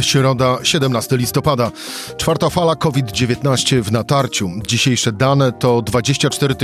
Środa, 0.00 0.58
17 0.62 1.16
listopada. 1.16 1.70
Czwarta 2.16 2.50
fala 2.50 2.76
COVID-19 2.76 3.82
w 3.82 3.92
natarciu. 3.92 4.50
Dzisiejsze 4.66 5.12
dane 5.12 5.52
to 5.52 5.82
24 5.82 6.54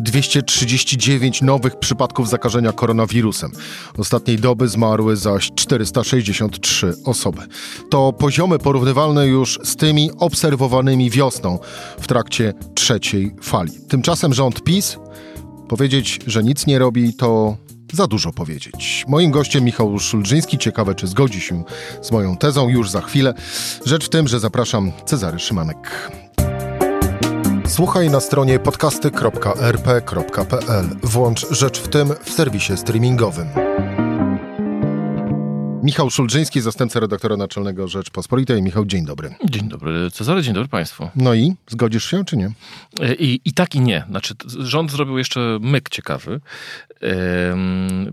239 0.00 1.42
nowych 1.42 1.76
przypadków 1.76 2.28
zakażenia 2.28 2.72
koronawirusem. 2.72 3.50
Ostatniej 3.98 4.38
doby 4.38 4.68
zmarły 4.68 5.16
zaś 5.16 5.50
463 5.54 6.94
osoby. 7.04 7.42
To 7.90 8.12
poziomy 8.12 8.58
porównywalne 8.58 9.26
już 9.26 9.58
z 9.64 9.76
tymi 9.76 10.10
obserwowanymi 10.18 11.10
wiosną 11.10 11.58
w 12.00 12.06
trakcie 12.06 12.54
trzeciej 12.74 13.34
fali. 13.42 13.72
Tymczasem 13.88 14.34
rząd 14.34 14.64
PiS 14.64 14.96
powiedzieć, 15.68 16.20
że 16.26 16.44
nic 16.44 16.66
nie 16.66 16.78
robi, 16.78 17.14
to 17.14 17.56
za 17.92 18.06
dużo 18.06 18.32
powiedzieć. 18.32 19.04
Moim 19.08 19.30
gościem 19.30 19.64
Michał 19.64 19.98
Szulżyński. 19.98 20.58
Ciekawe, 20.58 20.94
czy 20.94 21.06
zgodzi 21.06 21.40
się 21.40 21.64
z 22.02 22.10
moją 22.10 22.36
tezą 22.36 22.68
już 22.68 22.90
za 22.90 23.00
chwilę. 23.00 23.34
Rzecz 23.84 24.06
w 24.06 24.08
tym, 24.08 24.28
że 24.28 24.40
zapraszam 24.40 24.92
Cezary 25.06 25.38
Szymanek. 25.38 26.10
Słuchaj 27.66 28.10
na 28.10 28.20
stronie 28.20 28.58
podcasty.rp.pl. 28.58 30.88
Włącz 31.02 31.46
Rzecz 31.50 31.80
w 31.80 31.88
tym 31.88 32.14
w 32.24 32.30
serwisie 32.30 32.76
streamingowym. 32.76 33.48
Michał 35.82 36.10
Szulżyński, 36.10 36.60
zastępca 36.60 37.00
redaktora 37.00 37.36
naczelnego 37.36 37.88
Rzeczpospolitej. 37.88 38.62
Michał, 38.62 38.84
dzień 38.84 39.06
dobry. 39.06 39.34
Dzień 39.44 39.68
dobry 39.68 40.10
Cezary, 40.10 40.42
dzień 40.42 40.54
dobry 40.54 40.68
Państwu. 40.68 41.10
No 41.16 41.34
i 41.34 41.54
zgodzisz 41.68 42.10
się, 42.10 42.24
czy 42.24 42.36
nie? 42.36 42.50
I, 43.18 43.40
i 43.44 43.52
tak 43.52 43.74
i 43.74 43.80
nie. 43.80 44.04
Znaczy, 44.10 44.34
rząd 44.58 44.90
zrobił 44.90 45.18
jeszcze 45.18 45.58
myk 45.60 45.88
ciekawy, 45.88 46.40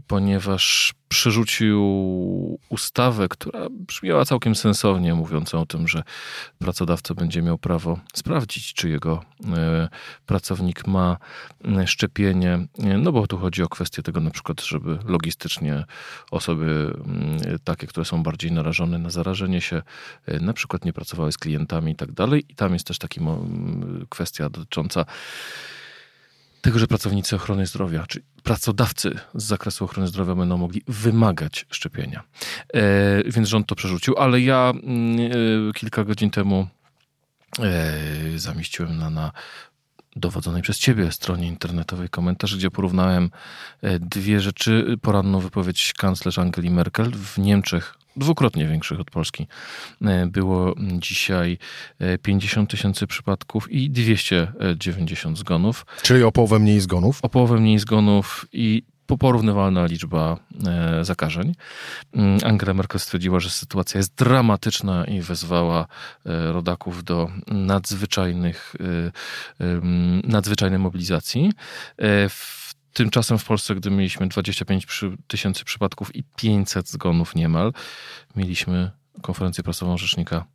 ponieważ 0.08 0.94
przerzucił 1.08 1.80
ustawę, 2.70 3.28
która 3.28 3.68
brzmiała 3.70 4.26
całkiem 4.26 4.56
sensownie, 4.56 5.14
mówiącą 5.14 5.62
o 5.62 5.66
tym, 5.66 5.88
że 5.88 6.04
pracodawca 6.60 7.14
będzie 7.14 7.42
miał 7.42 7.58
prawo 7.58 8.00
sprawdzić, 8.14 8.74
czy 8.74 8.90
jego 8.90 9.24
e, 9.58 9.90
pracownik 10.26 10.88
ma 10.88 11.18
e, 11.66 11.88
szczepienie. 11.88 12.68
No 13.00 13.12
bo 13.12 13.28
tu 13.28 13.38
chodzi 13.38 13.64
o 13.64 13.70
kwestię 13.70 14.04
tego 14.04 14.20
na 14.20 14.32
przykład, 14.32 14.62
żeby 14.62 14.98
logistycznie 15.06 15.86
osoby 16.32 16.94
takie, 17.64 17.88
które 17.88 18.06
są 18.06 18.24
bardziej 18.24 18.52
narażone 18.52 18.98
na 18.98 19.10
zarażenie 19.10 19.62
się, 19.62 19.82
e, 20.26 20.40
na 20.40 20.54
przykład 20.54 20.86
nie 20.86 20.94
pracowały 20.94 21.32
z 21.32 21.38
klientami 21.38 21.92
i 21.92 21.96
tak 21.96 22.12
dalej. 22.12 22.46
I 22.50 22.56
tam 22.56 22.74
jest 22.74 22.88
też 22.88 22.98
taka 22.98 23.16
kwestia 24.10 24.50
dotycząca 24.50 25.06
tego, 26.66 26.80
że 26.80 26.88
pracownicy 26.88 27.36
ochrony 27.36 27.66
zdrowia, 27.66 28.06
czy 28.08 28.22
pracodawcy 28.44 29.20
z 29.36 29.44
zakresu 29.44 29.86
ochrony 29.86 30.08
zdrowia 30.08 30.36
będą 30.36 30.58
mogli 30.58 30.82
wymagać 30.88 31.66
szczepienia. 31.70 32.24
E, 32.74 33.24
więc 33.32 33.48
rząd 33.50 33.68
to 33.68 33.76
przerzucił, 33.76 34.18
ale 34.18 34.42
ja 34.42 34.74
mm, 34.76 35.20
e, 35.70 35.74
kilka 35.74 36.04
godzin 36.04 36.30
temu 36.30 36.68
e, 37.60 37.94
zamieściłem 38.36 38.98
na, 38.98 39.10
na 39.10 39.32
dowodzonej 40.16 40.62
przez 40.62 40.80
ciebie 40.80 41.12
stronie 41.12 41.48
internetowej 41.48 42.10
komentarz, 42.10 42.56
gdzie 42.56 42.72
porównałem 42.72 43.30
e, 43.82 44.00
dwie 44.00 44.42
rzeczy. 44.42 44.98
Poranną 45.02 45.40
wypowiedź 45.40 45.94
kanclerz 45.94 46.40
Angeli 46.40 46.70
Merkel 46.70 47.12
w 47.12 47.38
Niemczech 47.38 47.98
dwukrotnie 48.18 48.68
większych 48.68 49.00
od 49.00 49.12
Polski. 49.12 49.48
E, 50.02 50.28
było 50.28 50.76
dzisiaj 50.80 51.58
50 52.22 52.70
e, 52.70 52.72
tysięcy 52.72 53.08
przypadków 53.08 53.72
i 53.72 53.90
290 53.90 55.38
zgonów. 55.38 55.86
Czyli 56.02 56.24
o 56.24 56.32
połowę 56.32 56.60
mniej 56.60 56.80
zgonów? 56.80 57.20
O 57.22 57.30
połowę 57.30 57.60
mniej 57.60 57.80
zgonów 57.80 58.46
i 58.54 58.84
porównywalna 59.20 59.86
liczba 59.86 60.38
e, 60.68 61.06
zakażeń. 61.06 61.56
Mm, 62.14 62.40
Angela 62.44 62.74
Merkel 62.74 63.00
stwierdziła, 63.00 63.40
że 63.40 63.50
sytuacja 63.50 63.98
jest 63.98 64.16
dramatyczna 64.16 65.06
i 65.06 65.22
wezwała 65.22 65.88
rodaków 66.26 67.04
do 67.04 67.30
nadzwyczajnych, 67.48 68.76
nadzwyczajnej 70.24 70.80
mobilizacji. 70.80 71.52
W 72.30 72.65
Tymczasem 72.96 73.38
w 73.38 73.46
Polsce, 73.46 73.76
gdy 73.76 73.92
mieliśmy 73.92 74.28
25 74.28 74.88
tysięcy 75.28 75.66
przypadków 75.66 76.16
i 76.16 76.24
500 76.36 76.90
zgonów 76.90 77.36
niemal, 77.36 77.74
mieliśmy 78.36 78.92
konferencję 79.22 79.64
prasową 79.64 79.98
rzecznika 79.98 80.46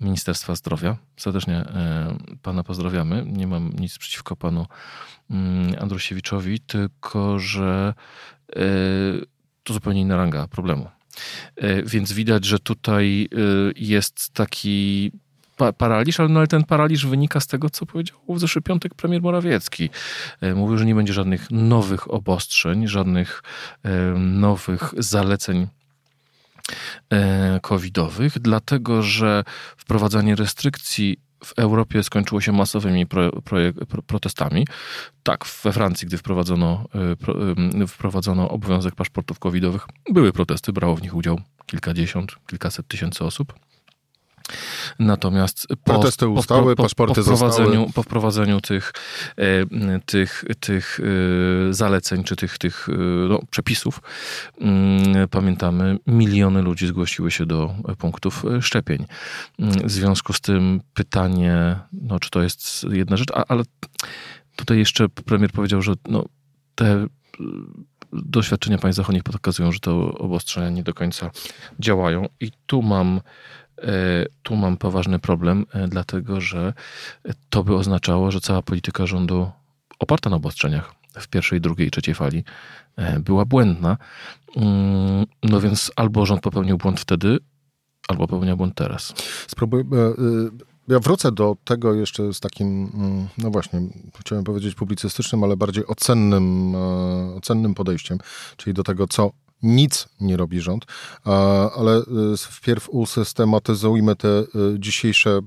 Ministerstwa 0.00 0.54
Zdrowia. 0.54 0.96
Serdecznie 1.16 1.54
e, 1.56 2.16
pana 2.42 2.64
pozdrawiamy. 2.64 3.24
Nie 3.26 3.46
mam 3.46 3.72
nic 3.72 3.98
przeciwko 3.98 4.36
panu 4.36 4.66
mm, 5.30 5.74
Andrusiewiczowi, 5.80 6.60
tylko 6.60 7.38
że 7.38 7.94
e, 8.56 8.60
to 9.62 9.74
zupełnie 9.74 10.00
inna 10.00 10.16
ranga 10.16 10.48
problemu. 10.48 10.88
E, 11.56 11.82
więc 11.82 12.12
widać, 12.12 12.44
że 12.44 12.58
tutaj 12.58 13.28
jest 13.76 14.30
taki 14.32 15.12
pa 15.58 15.72
paraliż, 15.72 16.20
ale, 16.20 16.28
no, 16.28 16.38
ale 16.38 16.46
ten 16.46 16.64
paraliż 16.64 17.06
wynika 17.06 17.40
z 17.40 17.46
tego, 17.46 17.70
co 17.70 17.86
powiedział 17.86 18.18
w 18.28 18.38
zeszły 18.38 18.62
piątek 18.62 18.94
premier 18.94 19.22
Morawiecki. 19.22 19.90
E, 20.40 20.54
mówił, 20.54 20.78
że 20.78 20.86
nie 20.86 20.94
będzie 20.94 21.12
żadnych 21.12 21.50
nowych 21.50 22.10
obostrzeń, 22.10 22.88
żadnych 22.88 23.42
e, 23.82 23.90
nowych 24.18 24.94
zaleceń 24.98 25.66
e, 27.10 27.60
covidowych, 27.62 28.38
dlatego 28.38 29.02
że 29.02 29.44
wprowadzanie 29.76 30.36
restrykcji 30.36 31.16
w 31.44 31.52
Europie 31.58 32.02
skończyło 32.02 32.40
się 32.40 32.52
masowymi 32.52 33.06
pro, 33.06 33.42
pro, 33.42 33.58
protestami. 34.06 34.66
Tak, 35.22 35.44
we 35.64 35.72
Francji, 35.72 36.08
gdy 36.08 36.18
wprowadzono, 36.18 36.84
wprowadzono 37.88 38.48
obowiązek 38.48 38.94
paszportów 38.94 39.38
covidowych, 39.38 39.86
były 40.12 40.32
protesty, 40.32 40.72
brało 40.72 40.96
w 40.96 41.02
nich 41.02 41.14
udział 41.14 41.40
kilkadziesiąt, 41.66 42.36
kilkaset 42.46 42.88
tysięcy 42.88 43.24
osób. 43.24 43.54
Natomiast 44.98 45.66
po, 45.68 45.76
protesty 45.76 46.28
ustały, 46.28 46.76
po, 46.76 46.76
po, 46.76 46.82
paszporty 46.82 47.14
po 47.14 47.22
wprowadzeniu, 47.22 47.90
po 47.94 48.02
wprowadzeniu 48.02 48.60
tych, 48.60 48.92
e, 49.36 50.00
tych, 50.06 50.44
tych 50.60 51.00
e, 51.00 51.74
zaleceń, 51.74 52.24
czy 52.24 52.36
tych, 52.36 52.58
tych 52.58 52.88
e, 52.88 52.92
no, 53.28 53.40
przepisów, 53.50 54.00
mm, 54.60 55.28
pamiętamy, 55.28 55.98
miliony 56.06 56.62
ludzi 56.62 56.86
zgłosiły 56.86 57.30
się 57.30 57.46
do 57.46 57.74
punktów 57.98 58.44
szczepień. 58.60 59.06
W 59.84 59.90
związku 59.90 60.32
z 60.32 60.40
tym 60.40 60.80
pytanie, 60.94 61.78
no, 61.92 62.18
czy 62.18 62.30
to 62.30 62.42
jest 62.42 62.86
jedna 62.90 63.16
rzecz, 63.16 63.28
ale 63.48 63.62
tutaj 64.56 64.78
jeszcze 64.78 65.08
premier 65.08 65.52
powiedział, 65.52 65.82
że 65.82 65.94
no, 66.08 66.24
te 66.74 67.06
doświadczenia 68.12 68.78
państw 68.78 68.96
zachodnich 68.96 69.22
pokazują, 69.22 69.72
że 69.72 69.80
te 69.80 69.90
obostrzenia 69.94 70.70
nie 70.70 70.82
do 70.82 70.94
końca 70.94 71.30
działają. 71.80 72.26
I 72.40 72.50
tu 72.66 72.82
mam 72.82 73.20
tu 74.42 74.56
mam 74.56 74.76
poważny 74.76 75.18
problem, 75.18 75.66
e, 75.72 75.88
dlatego 75.88 76.40
że 76.40 76.72
to 77.50 77.64
by 77.64 77.74
oznaczało, 77.74 78.30
że 78.30 78.40
cała 78.40 78.62
polityka 78.62 79.06
rządu 79.06 79.50
oparta 79.98 80.30
na 80.30 80.36
obostrzeniach 80.36 80.94
w 81.14 81.28
pierwszej, 81.28 81.60
drugiej 81.60 81.88
i 81.88 81.90
trzeciej 81.90 82.14
fali 82.14 82.44
e, 82.96 83.20
była 83.20 83.44
błędna. 83.44 83.96
Mm, 84.56 85.26
no 85.42 85.60
więc 85.60 85.92
albo 85.96 86.26
rząd 86.26 86.40
popełnił 86.40 86.78
błąd 86.78 87.00
wtedy, 87.00 87.38
albo 88.08 88.26
popełnia 88.26 88.56
błąd 88.56 88.74
teraz. 88.74 89.14
Spróbuj, 89.46 89.84
ja 90.88 90.98
wrócę 90.98 91.32
do 91.32 91.56
tego 91.64 91.94
jeszcze 91.94 92.34
z 92.34 92.40
takim, 92.40 92.90
mm, 92.94 93.28
no 93.38 93.50
właśnie, 93.50 93.80
chciałem 94.20 94.44
powiedzieć 94.44 94.74
publicystycznym, 94.74 95.44
ale 95.44 95.56
bardziej 95.56 95.86
ocennym, 95.86 96.74
ocennym 97.36 97.74
podejściem, 97.74 98.18
czyli 98.56 98.74
do 98.74 98.82
tego, 98.82 99.06
co 99.06 99.32
nic 99.62 100.08
nie 100.20 100.36
robi 100.36 100.60
rząd, 100.60 100.84
ale 101.76 101.98
y, 101.98 102.36
wpierw 102.36 102.88
usystematyzujmy 102.90 104.16
te 104.16 104.28
y, 104.28 104.44
dzisiejsze 104.78 105.40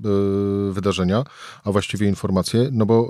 y, 0.70 0.72
wydarzenia, 0.72 1.24
a 1.64 1.72
właściwie 1.72 2.08
informacje, 2.08 2.68
no 2.72 2.86
bo 2.86 3.08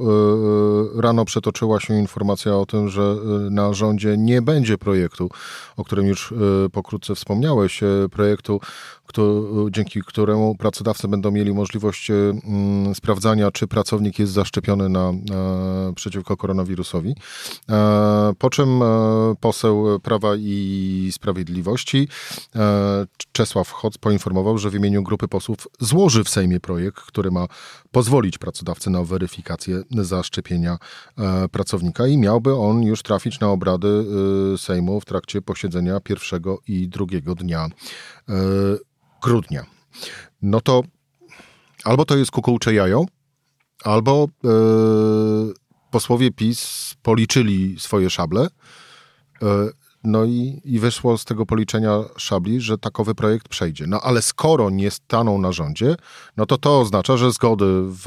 rano 0.96 1.24
przetoczyła 1.24 1.80
się 1.80 1.94
informacja 1.94 2.56
o 2.56 2.66
tym, 2.66 2.88
że 2.88 3.16
na 3.50 3.74
rządzie 3.74 4.16
nie 4.18 4.42
będzie 4.42 4.78
projektu, 4.78 5.30
o 5.76 5.84
którym 5.84 6.06
już 6.06 6.34
pokrótce 6.72 7.14
wspomniałeś, 7.14 7.80
projektu 8.10 8.60
dzięki 9.70 10.00
któremu 10.00 10.54
pracodawcy 10.54 11.08
będą 11.08 11.30
mieli 11.30 11.54
możliwość 11.54 12.10
e, 12.10 12.14
sprawdzania, 12.94 13.50
czy 13.50 13.66
pracownik 13.66 14.18
jest 14.18 14.32
zaszczepiony 14.32 14.88
na, 14.88 15.12
przeciwko 15.94 16.36
koronawirusowi. 16.36 17.14
E, 17.70 18.32
po 18.38 18.50
czym 18.50 18.82
e, 18.82 18.86
poseł 19.40 20.00
Prawa 20.00 20.36
i 20.38 20.91
Sprawiedliwości 21.12 22.08
Czesław 23.32 23.70
Hoc 23.70 23.98
poinformował, 23.98 24.58
że 24.58 24.70
w 24.70 24.74
imieniu 24.74 25.02
grupy 25.02 25.28
posłów 25.28 25.68
złoży 25.80 26.24
w 26.24 26.28
Sejmie 26.28 26.60
projekt, 26.60 27.00
który 27.00 27.30
ma 27.30 27.46
pozwolić 27.90 28.38
pracodawcy 28.38 28.90
na 28.90 29.02
weryfikację 29.02 29.82
zaszczepienia 29.90 30.78
pracownika 31.52 32.06
i 32.06 32.18
miałby 32.18 32.54
on 32.54 32.82
już 32.82 33.02
trafić 33.02 33.40
na 33.40 33.48
obrady 33.48 34.04
Sejmu 34.56 35.00
w 35.00 35.04
trakcie 35.04 35.42
posiedzenia 35.42 36.00
pierwszego 36.00 36.58
i 36.68 36.88
drugiego 36.88 37.34
dnia 37.34 37.68
grudnia. 39.22 39.66
No 40.42 40.60
to 40.60 40.82
albo 41.84 42.04
to 42.04 42.16
jest 42.16 42.30
kukułcze 42.30 42.74
jajo, 42.74 43.04
albo 43.84 44.28
e, 44.44 44.48
posłowie 45.90 46.30
PiS 46.30 46.94
policzyli 47.02 47.76
swoje 47.78 48.10
szable, 48.10 48.40
e, 48.42 48.48
no 50.04 50.24
i, 50.24 50.60
i 50.64 50.78
wyszło 50.78 51.18
z 51.18 51.24
tego 51.24 51.46
policzenia 51.46 52.04
szabli, 52.16 52.60
że 52.60 52.78
takowy 52.78 53.14
projekt 53.14 53.48
przejdzie. 53.48 53.86
No 53.86 54.00
ale 54.00 54.22
skoro 54.22 54.70
nie 54.70 54.90
staną 54.90 55.38
na 55.38 55.52
rządzie, 55.52 55.96
no 56.36 56.46
to 56.46 56.58
to 56.58 56.80
oznacza, 56.80 57.16
że 57.16 57.32
zgody 57.32 57.64
w 57.84 58.06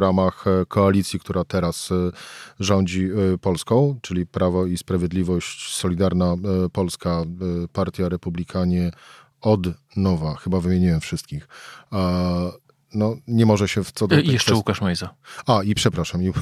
ramach 0.00 0.44
koalicji, 0.68 1.20
która 1.20 1.44
teraz 1.44 1.90
rządzi 2.60 3.08
Polską, 3.40 3.98
czyli 4.02 4.26
Prawo 4.26 4.66
i 4.66 4.78
Sprawiedliwość, 4.78 5.74
Solidarna 5.74 6.34
Polska, 6.72 7.22
Partia 7.72 8.08
Republikanie, 8.08 8.90
od 9.40 9.60
nowa, 9.96 10.34
chyba 10.34 10.60
wymieniłem 10.60 11.00
wszystkich, 11.00 11.48
no, 12.94 13.16
nie 13.26 13.46
może 13.46 13.68
się 13.68 13.84
w 13.84 13.92
co 13.92 14.08
do. 14.08 14.14
I 14.14 14.18
jeszcze 14.18 14.36
kwestii... 14.36 14.54
Łukasz 14.54 14.80
Mejza. 14.80 15.14
A, 15.46 15.62
i 15.62 15.74
przepraszam, 15.74 16.22
i, 16.22 16.32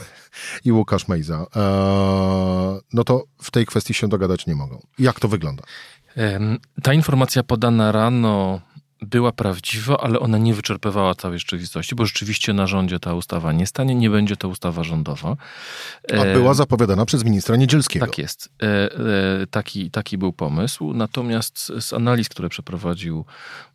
i 0.64 0.72
Łukasz 0.72 1.08
Mejza. 1.08 1.46
E, 1.56 2.80
no 2.92 3.04
to 3.04 3.24
w 3.42 3.50
tej 3.50 3.66
kwestii 3.66 3.94
się 3.94 4.08
dogadać 4.08 4.46
nie 4.46 4.54
mogą. 4.54 4.86
Jak 4.98 5.20
to 5.20 5.28
wygląda? 5.28 5.62
Ta 6.82 6.92
informacja 6.92 7.42
podana 7.42 7.92
rano 7.92 8.60
była 9.04 9.32
prawdziwa, 9.32 9.96
ale 10.00 10.20
ona 10.20 10.38
nie 10.38 10.54
wyczerpywała 10.54 11.14
całej 11.14 11.38
rzeczywistości, 11.38 11.94
bo 11.94 12.06
rzeczywiście 12.06 12.52
na 12.52 12.66
rządzie 12.66 12.98
ta 12.98 13.14
ustawa 13.14 13.52
nie 13.52 13.66
stanie, 13.66 13.94
nie 13.94 14.10
będzie 14.10 14.36
to 14.36 14.48
ustawa 14.48 14.84
rządowa. 14.84 15.36
A 16.20 16.24
była 16.24 16.54
zapowiadana 16.54 17.06
przez 17.06 17.24
ministra 17.24 17.56
Niedzielskiego. 17.56 18.06
Tak 18.06 18.18
jest. 18.18 18.48
E, 18.62 18.66
e, 18.66 19.46
taki, 19.50 19.90
taki 19.90 20.18
był 20.18 20.32
pomysł. 20.32 20.94
Natomiast 20.94 21.72
z 21.80 21.92
analiz, 21.92 22.28
które 22.28 22.48
przeprowadził, 22.48 23.24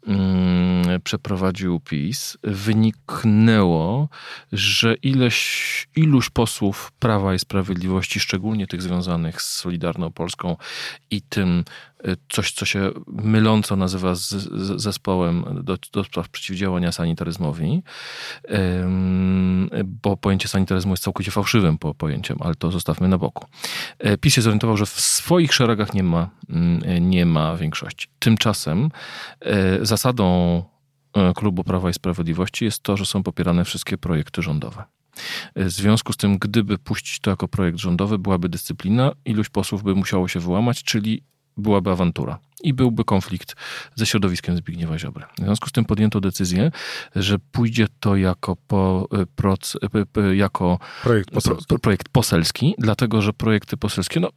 mm, 0.07 1.01
przeprowadził 1.01 1.79
PiS, 1.79 2.37
wyniknęło, 2.43 4.09
że 4.51 4.95
ileś, 4.95 5.87
iluś 5.95 6.29
posłów 6.29 6.91
Prawa 6.99 7.33
i 7.33 7.39
Sprawiedliwości, 7.39 8.19
szczególnie 8.19 8.67
tych 8.67 8.81
związanych 8.81 9.41
z 9.41 9.53
Solidarną 9.53 10.11
Polską 10.11 10.57
i 11.11 11.21
tym 11.21 11.63
coś, 12.29 12.51
co 12.51 12.65
się 12.65 12.91
myląco 13.07 13.75
nazywa 13.75 14.15
z, 14.15 14.29
z 14.29 14.81
zespołem 14.81 15.45
do, 15.63 15.77
do 15.93 16.03
spraw 16.03 16.29
przeciwdziałania 16.29 16.91
sanitaryzmowi, 16.91 17.83
bo 19.85 20.17
pojęcie 20.17 20.47
sanitaryzmu 20.47 20.93
jest 20.93 21.03
całkowicie 21.03 21.31
fałszywym 21.31 21.77
po, 21.77 21.95
pojęciem, 21.95 22.37
ale 22.41 22.55
to 22.55 22.71
zostawmy 22.71 23.07
na 23.07 23.17
boku. 23.17 23.45
E, 23.99 24.17
PiS 24.17 24.33
się 24.33 24.41
zorientował, 24.41 24.77
że 24.77 24.85
w 24.85 24.99
swoich 24.99 25.53
szeregach 25.53 25.93
nie 25.93 26.03
ma, 26.03 26.29
mm, 26.49 27.09
nie 27.09 27.25
ma 27.25 27.55
większości. 27.55 28.07
Tymczasem 28.19 28.89
e, 29.41 29.85
zasadą 29.85 30.63
Klubu 31.35 31.63
Prawa 31.63 31.89
i 31.89 31.93
Sprawiedliwości 31.93 32.65
jest 32.65 32.83
to, 32.83 32.97
że 32.97 33.05
są 33.05 33.23
popierane 33.23 33.65
wszystkie 33.65 33.97
projekty 33.97 34.41
rządowe. 34.41 34.83
W 35.55 35.69
związku 35.69 36.13
z 36.13 36.17
tym, 36.17 36.37
gdyby 36.37 36.77
puścić 36.77 37.19
to 37.19 37.29
jako 37.29 37.47
projekt 37.47 37.77
rządowy, 37.77 38.17
byłaby 38.17 38.49
dyscyplina, 38.49 39.11
iluś 39.25 39.49
posłów 39.49 39.83
by 39.83 39.95
musiało 39.95 40.27
się 40.27 40.39
wyłamać, 40.39 40.83
czyli 40.83 41.23
byłaby 41.59 41.91
awantura 41.91 42.39
i 42.63 42.73
byłby 42.73 43.03
konflikt 43.03 43.55
ze 43.95 44.05
środowiskiem 44.05 44.57
Zbigniewa 44.57 44.99
Ziobry. 44.99 45.25
W 45.37 45.43
związku 45.43 45.69
z 45.69 45.71
tym 45.71 45.85
podjęto 45.85 46.21
decyzję, 46.21 46.71
że 47.15 47.39
pójdzie 47.51 47.87
to 47.99 48.15
jako, 48.15 48.55
po, 48.55 49.07
e, 49.11 49.25
proc, 49.35 49.75
e, 50.17 50.35
jako 50.35 50.79
projekt 51.03 51.31
poselski. 51.31 51.79
projekt 51.81 52.09
poselski, 52.09 52.75
dlatego 52.77 53.21
że 53.21 53.33
projekty 53.33 53.77
poselskie 53.77 54.19
no, 54.19 54.29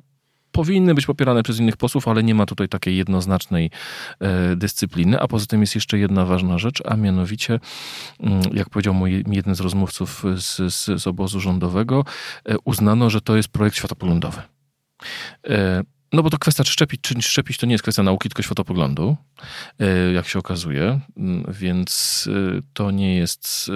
powinny 0.52 0.94
być 0.94 1.06
popierane 1.06 1.42
przez 1.42 1.58
innych 1.58 1.76
posłów, 1.76 2.08
ale 2.08 2.22
nie 2.22 2.34
ma 2.34 2.46
tutaj 2.46 2.68
takiej 2.68 2.96
jednoznacznej 2.96 3.70
e, 4.20 4.56
dyscypliny. 4.56 5.20
A 5.20 5.28
poza 5.28 5.46
tym 5.46 5.60
jest 5.60 5.74
jeszcze 5.74 5.98
jedna 5.98 6.24
ważna 6.24 6.58
rzecz, 6.58 6.82
a 6.84 6.96
mianowicie, 6.96 7.60
mm, 8.20 8.42
jak 8.52 8.70
powiedział 8.70 8.94
mój 8.94 9.24
jeden 9.30 9.54
z 9.54 9.60
rozmówców 9.60 10.24
z, 10.36 10.74
z, 10.74 11.02
z 11.02 11.06
obozu 11.06 11.40
rządowego, 11.40 12.04
e, 12.44 12.56
uznano, 12.64 13.10
że 13.10 13.20
to 13.20 13.36
jest 13.36 13.48
projekt 13.48 13.76
światopoglądowy. 13.76 14.42
E, 15.48 15.82
no 16.12 16.22
bo 16.22 16.30
to 16.30 16.38
kwestia, 16.38 16.64
czy 16.64 16.72
szczepić, 16.72 17.00
czy 17.00 17.14
nie 17.14 17.22
szczepić, 17.22 17.58
to 17.58 17.66
nie 17.66 17.72
jest 17.72 17.82
kwestia 17.82 18.02
nauki, 18.02 18.28
tylko 18.28 18.42
światopoglądu, 18.42 19.16
e, 19.78 20.12
jak 20.12 20.28
się 20.28 20.38
okazuje. 20.38 21.00
Mm, 21.16 21.44
więc 21.48 22.28
e, 22.58 22.60
to 22.72 22.90
nie 22.90 23.16
jest... 23.16 23.70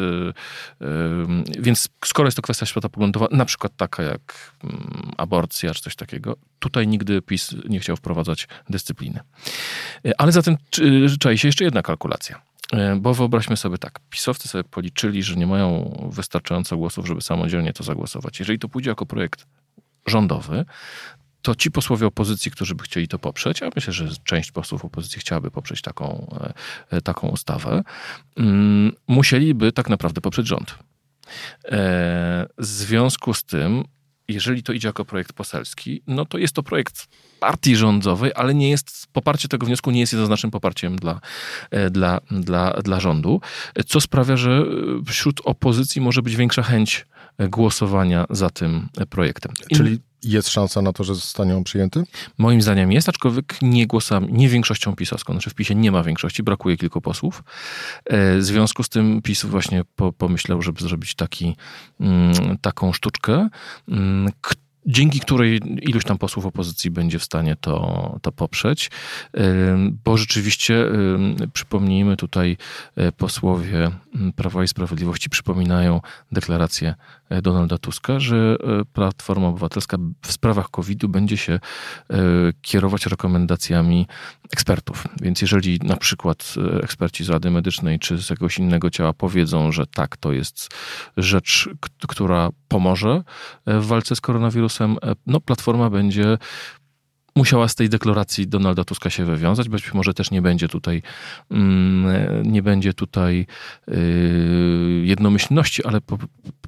E, 0.80 1.56
więc 1.58 1.88
skoro 2.04 2.26
jest 2.26 2.36
to 2.36 2.42
kwestia 2.42 2.66
światopoglądowa, 2.66 3.28
na 3.30 3.44
przykład 3.44 3.72
taka 3.76 4.02
jak 4.02 4.52
mm, 4.64 5.12
aborcja, 5.16 5.74
czy 5.74 5.82
coś 5.82 5.96
takiego, 5.96 6.36
tutaj 6.58 6.88
nigdy 6.88 7.22
PiS 7.22 7.54
nie 7.68 7.80
chciał 7.80 7.96
wprowadzać 7.96 8.48
dyscypliny. 8.70 9.20
Ale 10.18 10.32
zatem 10.32 10.56
czai 11.20 11.38
się 11.38 11.48
jeszcze 11.48 11.64
jedna 11.64 11.82
kalkulacja. 11.82 12.42
Bo 12.96 13.14
wyobraźmy 13.14 13.56
sobie 13.56 13.78
tak, 13.78 14.00
pisowcy 14.10 14.48
sobie 14.48 14.64
policzyli, 14.64 15.22
że 15.22 15.36
nie 15.36 15.46
mają 15.46 15.98
wystarczająco 16.12 16.76
głosów, 16.76 17.06
żeby 17.06 17.20
samodzielnie 17.20 17.72
to 17.72 17.84
zagłosować. 17.84 18.38
Jeżeli 18.38 18.58
to 18.58 18.68
pójdzie 18.68 18.90
jako 18.90 19.06
projekt 19.06 19.46
rządowy, 20.06 20.64
to 21.46 21.54
ci 21.54 21.70
posłowie 21.70 22.06
opozycji, 22.06 22.50
którzy 22.50 22.74
by 22.74 22.84
chcieli 22.84 23.08
to 23.08 23.18
poprzeć, 23.18 23.62
a 23.62 23.70
myślę, 23.76 23.92
że 23.92 24.08
część 24.24 24.52
posłów 24.52 24.84
opozycji 24.84 25.20
chciałaby 25.20 25.50
poprzeć 25.50 25.82
taką, 25.82 26.36
e, 26.90 27.00
taką 27.00 27.28
ustawę, 27.28 27.82
mm, 28.36 28.92
musieliby 29.08 29.72
tak 29.72 29.88
naprawdę 29.88 30.20
poprzeć 30.20 30.46
rząd. 30.46 30.70
E, 30.70 30.76
w 32.58 32.64
związku 32.64 33.34
z 33.34 33.44
tym, 33.44 33.84
jeżeli 34.28 34.62
to 34.62 34.72
idzie 34.72 34.88
jako 34.88 35.04
projekt 35.04 35.32
poselski, 35.32 36.02
no 36.06 36.24
to 36.24 36.38
jest 36.38 36.54
to 36.54 36.62
projekt 36.62 37.06
partii 37.40 37.76
rządowej, 37.76 38.32
ale 38.34 38.54
nie 38.54 38.70
jest, 38.70 39.06
poparcie 39.12 39.48
tego 39.48 39.66
wniosku 39.66 39.90
nie 39.90 40.00
jest 40.00 40.12
jednoznacznym 40.12 40.50
poparciem 40.50 40.96
dla, 40.96 41.20
e, 41.70 41.90
dla, 41.90 42.20
dla, 42.30 42.70
dla 42.70 43.00
rządu, 43.00 43.40
co 43.86 44.00
sprawia, 44.00 44.36
że 44.36 44.64
wśród 45.06 45.40
opozycji 45.44 46.00
może 46.00 46.22
być 46.22 46.36
większa 46.36 46.62
chęć 46.62 47.06
głosowania 47.38 48.26
za 48.30 48.50
tym 48.50 48.88
projektem. 49.10 49.52
Czyli 49.74 49.98
jest 50.26 50.48
szansa 50.48 50.82
na 50.82 50.92
to, 50.92 51.04
że 51.04 51.14
zostanie 51.14 51.56
on 51.56 51.64
przyjęty? 51.64 52.04
Moim 52.38 52.62
zdaniem 52.62 52.92
jest, 52.92 53.08
aczkolwiek 53.08 53.58
nie 53.62 53.86
głosami, 53.86 54.32
nie 54.32 54.48
większością 54.48 54.96
pisowską. 54.96 55.32
Znaczy 55.32 55.50
w 55.50 55.54
PiSie 55.54 55.74
nie 55.74 55.92
ma 55.92 56.02
większości, 56.02 56.42
brakuje 56.42 56.76
kilku 56.76 57.00
posłów. 57.00 57.42
E, 58.04 58.36
w 58.38 58.44
związku 58.44 58.82
z 58.82 58.88
tym 58.88 59.22
PiS 59.22 59.44
właśnie 59.44 59.82
pomyślał, 60.18 60.62
żeby 60.62 60.80
zrobić 60.80 61.14
taki, 61.14 61.56
mm, 62.00 62.58
taką 62.58 62.92
sztuczkę, 62.92 63.48
mm, 63.88 64.28
dzięki 64.86 65.20
której 65.20 65.60
iluś 65.82 66.04
tam 66.04 66.18
posłów 66.18 66.46
opozycji 66.46 66.90
będzie 66.90 67.18
w 67.18 67.24
stanie 67.24 67.56
to, 67.60 68.18
to 68.22 68.32
poprzeć, 68.32 68.90
bo 70.04 70.16
rzeczywiście, 70.16 70.86
przypomnijmy 71.52 72.16
tutaj, 72.16 72.56
e, 72.96 73.12
posłowie 73.12 73.90
Prawa 74.36 74.64
i 74.64 74.68
Sprawiedliwości 74.68 75.30
przypominają 75.30 76.00
deklarację 76.32 76.94
e, 77.28 77.42
Donalda 77.42 77.78
Tuska, 77.78 78.20
że 78.20 78.36
e, 78.36 78.84
Platforma 78.84 79.48
Obywatelska 79.48 79.96
w 80.22 80.32
sprawach 80.32 80.70
COVID-u 80.70 81.08
będzie 81.08 81.36
się 81.36 81.60
kierować 82.62 83.06
rekomendacjami 83.06 84.06
ekspertów. 84.52 85.04
Więc 85.22 85.42
jeżeli 85.42 85.78
na 85.82 85.96
przykład 85.96 86.54
eksperci 86.82 87.24
z 87.24 87.28
Rady 87.28 87.50
Medycznej 87.50 87.98
czy 87.98 88.22
z 88.22 88.30
jakiegoś 88.30 88.58
innego 88.58 88.90
ciała 88.90 89.12
powiedzą, 89.12 89.72
że 89.72 89.86
tak, 89.86 90.16
to 90.16 90.32
jest 90.32 90.68
rzecz, 91.16 91.68
która 92.08 92.50
pomoże 92.68 93.22
w 93.66 93.86
walce 93.86 94.16
z 94.16 94.20
koronawirusem, 94.20 94.96
no 95.26 95.40
Platforma 95.40 95.90
będzie 95.90 96.38
musiała 97.36 97.68
z 97.68 97.74
tej 97.74 97.88
deklaracji 97.88 98.48
Donalda 98.48 98.84
Tuska 98.84 99.10
się 99.10 99.24
wywiązać. 99.24 99.68
Być 99.68 99.94
może 99.94 100.14
też 100.14 100.30
nie 100.30 100.42
będzie 100.42 100.68
tutaj, 100.68 101.02
mm, 101.50 102.52
nie 102.52 102.62
będzie 102.62 102.94
tutaj 102.94 103.46
y, 103.88 105.02
jednomyślności, 105.04 105.84
ale 105.84 105.98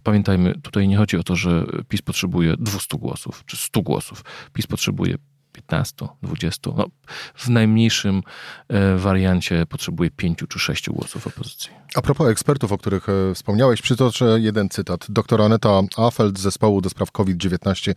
pamiętajmy, 0.02 0.54
tutaj 0.62 0.88
nie 0.88 0.96
chodzi 0.96 1.16
o 1.16 1.22
to, 1.22 1.36
że 1.36 1.66
PiS 1.88 2.02
potrzebuje 2.02 2.54
200 2.58 2.98
głosów 2.98 3.42
czy 3.46 3.56
100 3.56 3.82
głosów. 3.82 4.24
PiS 4.52 4.66
potrzebuje 4.66 5.18
15, 5.58 6.08
20. 6.22 6.70
No, 6.76 6.86
w 7.34 7.48
najmniejszym 7.48 8.22
e, 8.68 8.96
wariancie 8.96 9.66
potrzebuje 9.66 10.10
5 10.10 10.38
czy 10.48 10.58
6 10.58 10.90
głosów 10.90 11.26
opozycji. 11.26 11.70
A 11.94 12.02
propos 12.02 12.28
ekspertów, 12.28 12.72
o 12.72 12.78
których 12.78 13.08
e, 13.08 13.34
wspomniałeś, 13.34 13.82
przytoczę 13.82 14.36
jeden 14.40 14.68
cytat. 14.68 15.06
Doktor 15.08 15.42
Aneta 15.42 15.80
Afeld 15.96 16.38
z 16.38 16.42
zespołu 16.42 16.80
do 16.80 16.90
spraw 16.90 17.12
COVID-19 17.12 17.94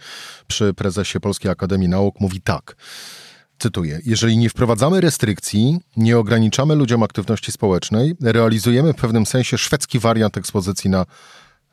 przy 0.47 0.73
prezesie 0.73 1.19
Polskiej 1.19 1.51
Akademii 1.51 1.89
Nauk 1.89 2.19
mówi 2.19 2.41
tak. 2.41 2.75
Cytuję: 3.59 3.99
Jeżeli 4.05 4.37
nie 4.37 4.49
wprowadzamy 4.49 5.01
restrykcji, 5.01 5.79
nie 5.97 6.17
ograniczamy 6.17 6.75
ludziom 6.75 7.03
aktywności 7.03 7.51
społecznej, 7.51 8.15
realizujemy 8.21 8.93
w 8.93 8.95
pewnym 8.95 9.25
sensie 9.25 9.57
szwedzki 9.57 9.99
wariant 9.99 10.37
ekspozycji 10.37 10.89
na 10.89 11.05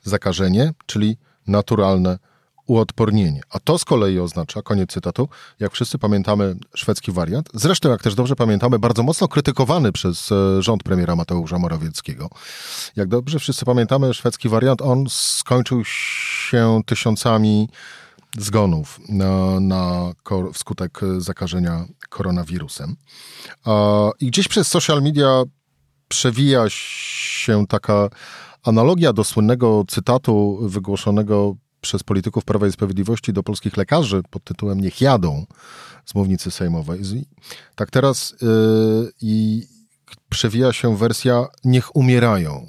zakażenie, 0.02 0.72
czyli 0.86 1.16
naturalne 1.46 2.18
uodpornienie. 2.68 3.40
A 3.50 3.60
to 3.60 3.78
z 3.78 3.84
kolei 3.84 4.18
oznacza, 4.18 4.62
koniec 4.62 4.90
cytatu, 4.90 5.28
jak 5.60 5.72
wszyscy 5.72 5.98
pamiętamy 5.98 6.56
szwedzki 6.74 7.12
wariant, 7.12 7.48
zresztą 7.54 7.90
jak 7.90 8.02
też 8.02 8.14
dobrze 8.14 8.36
pamiętamy, 8.36 8.78
bardzo 8.78 9.02
mocno 9.02 9.28
krytykowany 9.28 9.92
przez 9.92 10.32
e, 10.32 10.62
rząd 10.62 10.82
premiera 10.82 11.16
Mateusza 11.16 11.58
Morawieckiego. 11.58 12.30
Jak 12.96 13.08
dobrze 13.08 13.38
wszyscy 13.38 13.64
pamiętamy 13.64 14.14
szwedzki 14.14 14.48
wariant, 14.48 14.82
on 14.82 15.04
skończył 15.08 15.84
się 15.84 16.80
tysiącami 16.86 17.68
zgonów 18.38 19.00
na, 19.08 19.60
na, 19.60 20.12
wskutek 20.52 21.00
zakażenia 21.18 21.84
koronawirusem. 22.08 22.96
I 24.20 24.26
gdzieś 24.26 24.48
przez 24.48 24.68
social 24.68 25.02
media 25.02 25.42
przewija 26.08 26.64
się 26.68 27.66
taka 27.66 28.08
analogia 28.62 29.12
do 29.12 29.24
słynnego 29.24 29.84
cytatu 29.88 30.58
wygłoszonego 30.62 31.56
przez 31.80 32.02
polityków 32.02 32.44
Prawa 32.44 32.66
i 32.66 32.72
Sprawiedliwości 32.72 33.32
do 33.32 33.42
polskich 33.42 33.76
lekarzy 33.76 34.22
pod 34.30 34.44
tytułem 34.44 34.80
Niech 34.80 35.00
jadą 35.00 35.46
z 36.04 36.14
mównicy 36.14 36.50
sejmowej. 36.50 37.00
Tak 37.74 37.90
teraz 37.90 38.34
yy, 38.42 39.12
i 39.20 39.66
przewija 40.28 40.72
się 40.72 40.96
wersja 40.96 41.46
Niech 41.64 41.96
umierają. 41.96 42.66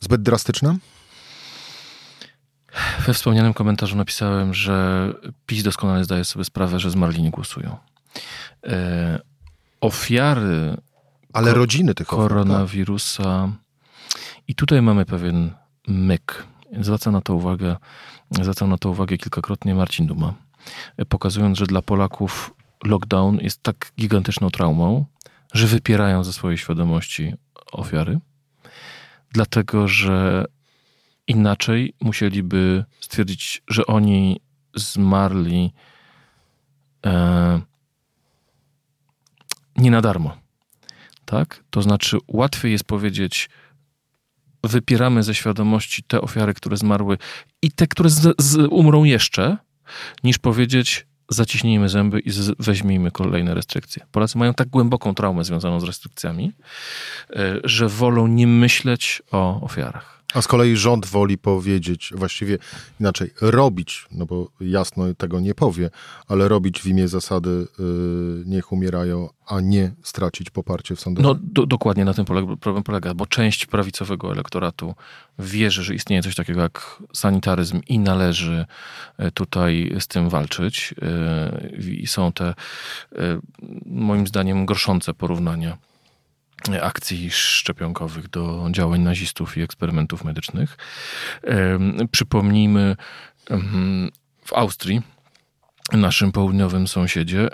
Zbyt 0.00 0.22
drastyczna? 0.22 0.76
We 3.06 3.14
wspomnianym 3.14 3.54
komentarzu 3.54 3.96
napisałem, 3.96 4.54
że 4.54 5.08
PiS 5.46 5.62
doskonale 5.62 6.04
zdaje 6.04 6.24
sobie 6.24 6.44
sprawę, 6.44 6.80
że 6.80 6.90
zmarli 6.90 7.22
nie 7.22 7.30
głosują. 7.30 7.76
E, 8.66 9.20
ofiary. 9.80 10.76
Ale 11.32 11.54
rodziny 11.54 11.94
tych 11.94 12.06
koronawirusa. 12.06 13.22
Ofiar, 13.22 13.50
tak. 13.50 13.64
I 14.48 14.54
tutaj 14.54 14.82
mamy 14.82 15.04
pewien 15.04 15.50
myk. 15.88 16.46
Zwraca 16.80 17.10
na 17.10 17.20
to 17.20 17.34
uwagę, 17.34 17.76
zwracał 18.30 18.68
na 18.68 18.78
to 18.78 18.90
uwagę 18.90 19.16
kilkakrotnie 19.18 19.74
Marcin 19.74 20.06
Duma, 20.06 20.34
pokazując, 21.08 21.58
że 21.58 21.66
dla 21.66 21.82
Polaków 21.82 22.54
lockdown 22.84 23.38
jest 23.40 23.62
tak 23.62 23.92
gigantyczną 24.00 24.50
traumą, 24.50 25.04
że 25.52 25.66
wypierają 25.66 26.24
ze 26.24 26.32
swojej 26.32 26.58
świadomości 26.58 27.34
ofiary, 27.72 28.18
dlatego 29.32 29.88
że 29.88 30.44
inaczej 31.26 31.94
musieliby 32.00 32.84
stwierdzić, 33.00 33.62
że 33.68 33.86
oni 33.86 34.40
zmarli 34.74 35.72
e, 37.06 37.60
nie 39.76 39.90
na 39.90 40.00
darmo. 40.00 40.36
Tak? 41.24 41.64
To 41.70 41.82
znaczy, 41.82 42.18
łatwiej 42.28 42.72
jest 42.72 42.84
powiedzieć, 42.84 43.50
wypieramy 44.68 45.22
ze 45.22 45.34
świadomości 45.34 46.02
te 46.02 46.20
ofiary, 46.20 46.54
które 46.54 46.76
zmarły 46.76 47.18
i 47.62 47.70
te, 47.70 47.86
które 47.86 48.10
z, 48.10 48.34
z 48.38 48.56
umrą 48.70 49.04
jeszcze, 49.04 49.56
niż 50.24 50.38
powiedzieć, 50.38 51.06
zaciśnijmy 51.28 51.88
zęby 51.88 52.20
i 52.20 52.30
weźmijmy 52.58 53.10
kolejne 53.10 53.54
restrykcje. 53.54 54.06
Polacy 54.12 54.38
mają 54.38 54.54
tak 54.54 54.68
głęboką 54.68 55.14
traumę 55.14 55.44
związaną 55.44 55.80
z 55.80 55.84
restrykcjami, 55.84 56.52
e, 57.30 57.60
że 57.64 57.88
wolą 57.88 58.26
nie 58.26 58.46
myśleć 58.46 59.22
o 59.32 59.60
ofiarach. 59.60 60.23
A 60.34 60.42
z 60.42 60.46
kolei 60.46 60.76
rząd 60.76 61.06
woli 61.06 61.38
powiedzieć, 61.38 62.12
właściwie 62.16 62.58
inaczej, 63.00 63.30
robić, 63.40 64.06
no 64.10 64.26
bo 64.26 64.48
jasno 64.60 65.14
tego 65.14 65.40
nie 65.40 65.54
powie, 65.54 65.90
ale 66.28 66.48
robić 66.48 66.80
w 66.80 66.86
imię 66.86 67.08
zasady 67.08 67.66
yy, 67.78 68.42
niech 68.46 68.72
umierają, 68.72 69.28
a 69.46 69.60
nie 69.60 69.92
stracić 70.02 70.50
poparcie 70.50 70.96
w 70.96 71.00
sądach. 71.00 71.24
No 71.24 71.34
do, 71.42 71.66
dokładnie 71.66 72.04
na 72.04 72.14
tym 72.14 72.24
polega, 72.24 72.56
problem 72.56 72.82
polega, 72.82 73.14
bo 73.14 73.26
część 73.26 73.66
prawicowego 73.66 74.32
elektoratu 74.32 74.94
wierzy, 75.38 75.82
że 75.82 75.94
istnieje 75.94 76.22
coś 76.22 76.34
takiego 76.34 76.60
jak 76.60 77.02
sanitaryzm 77.12 77.80
i 77.88 77.98
należy 77.98 78.66
y, 79.20 79.30
tutaj 79.30 79.96
z 79.98 80.06
tym 80.06 80.28
walczyć. 80.28 80.94
Yy, 81.72 81.78
I 81.78 82.06
są 82.06 82.32
te, 82.32 82.54
yy, 83.12 83.40
moim 83.86 84.26
zdaniem, 84.26 84.66
gorszące 84.66 85.14
porównania 85.14 85.78
akcji 86.82 87.30
szczepionkowych 87.30 88.30
do 88.30 88.66
działań 88.70 89.00
nazistów 89.00 89.56
i 89.56 89.62
eksperymentów 89.62 90.24
medycznych. 90.24 90.76
Przypomnijmy, 92.10 92.96
w 94.44 94.52
Austrii, 94.52 95.02
naszym 95.92 96.32
południowym 96.32 96.88
sąsiedzie, 96.88 97.48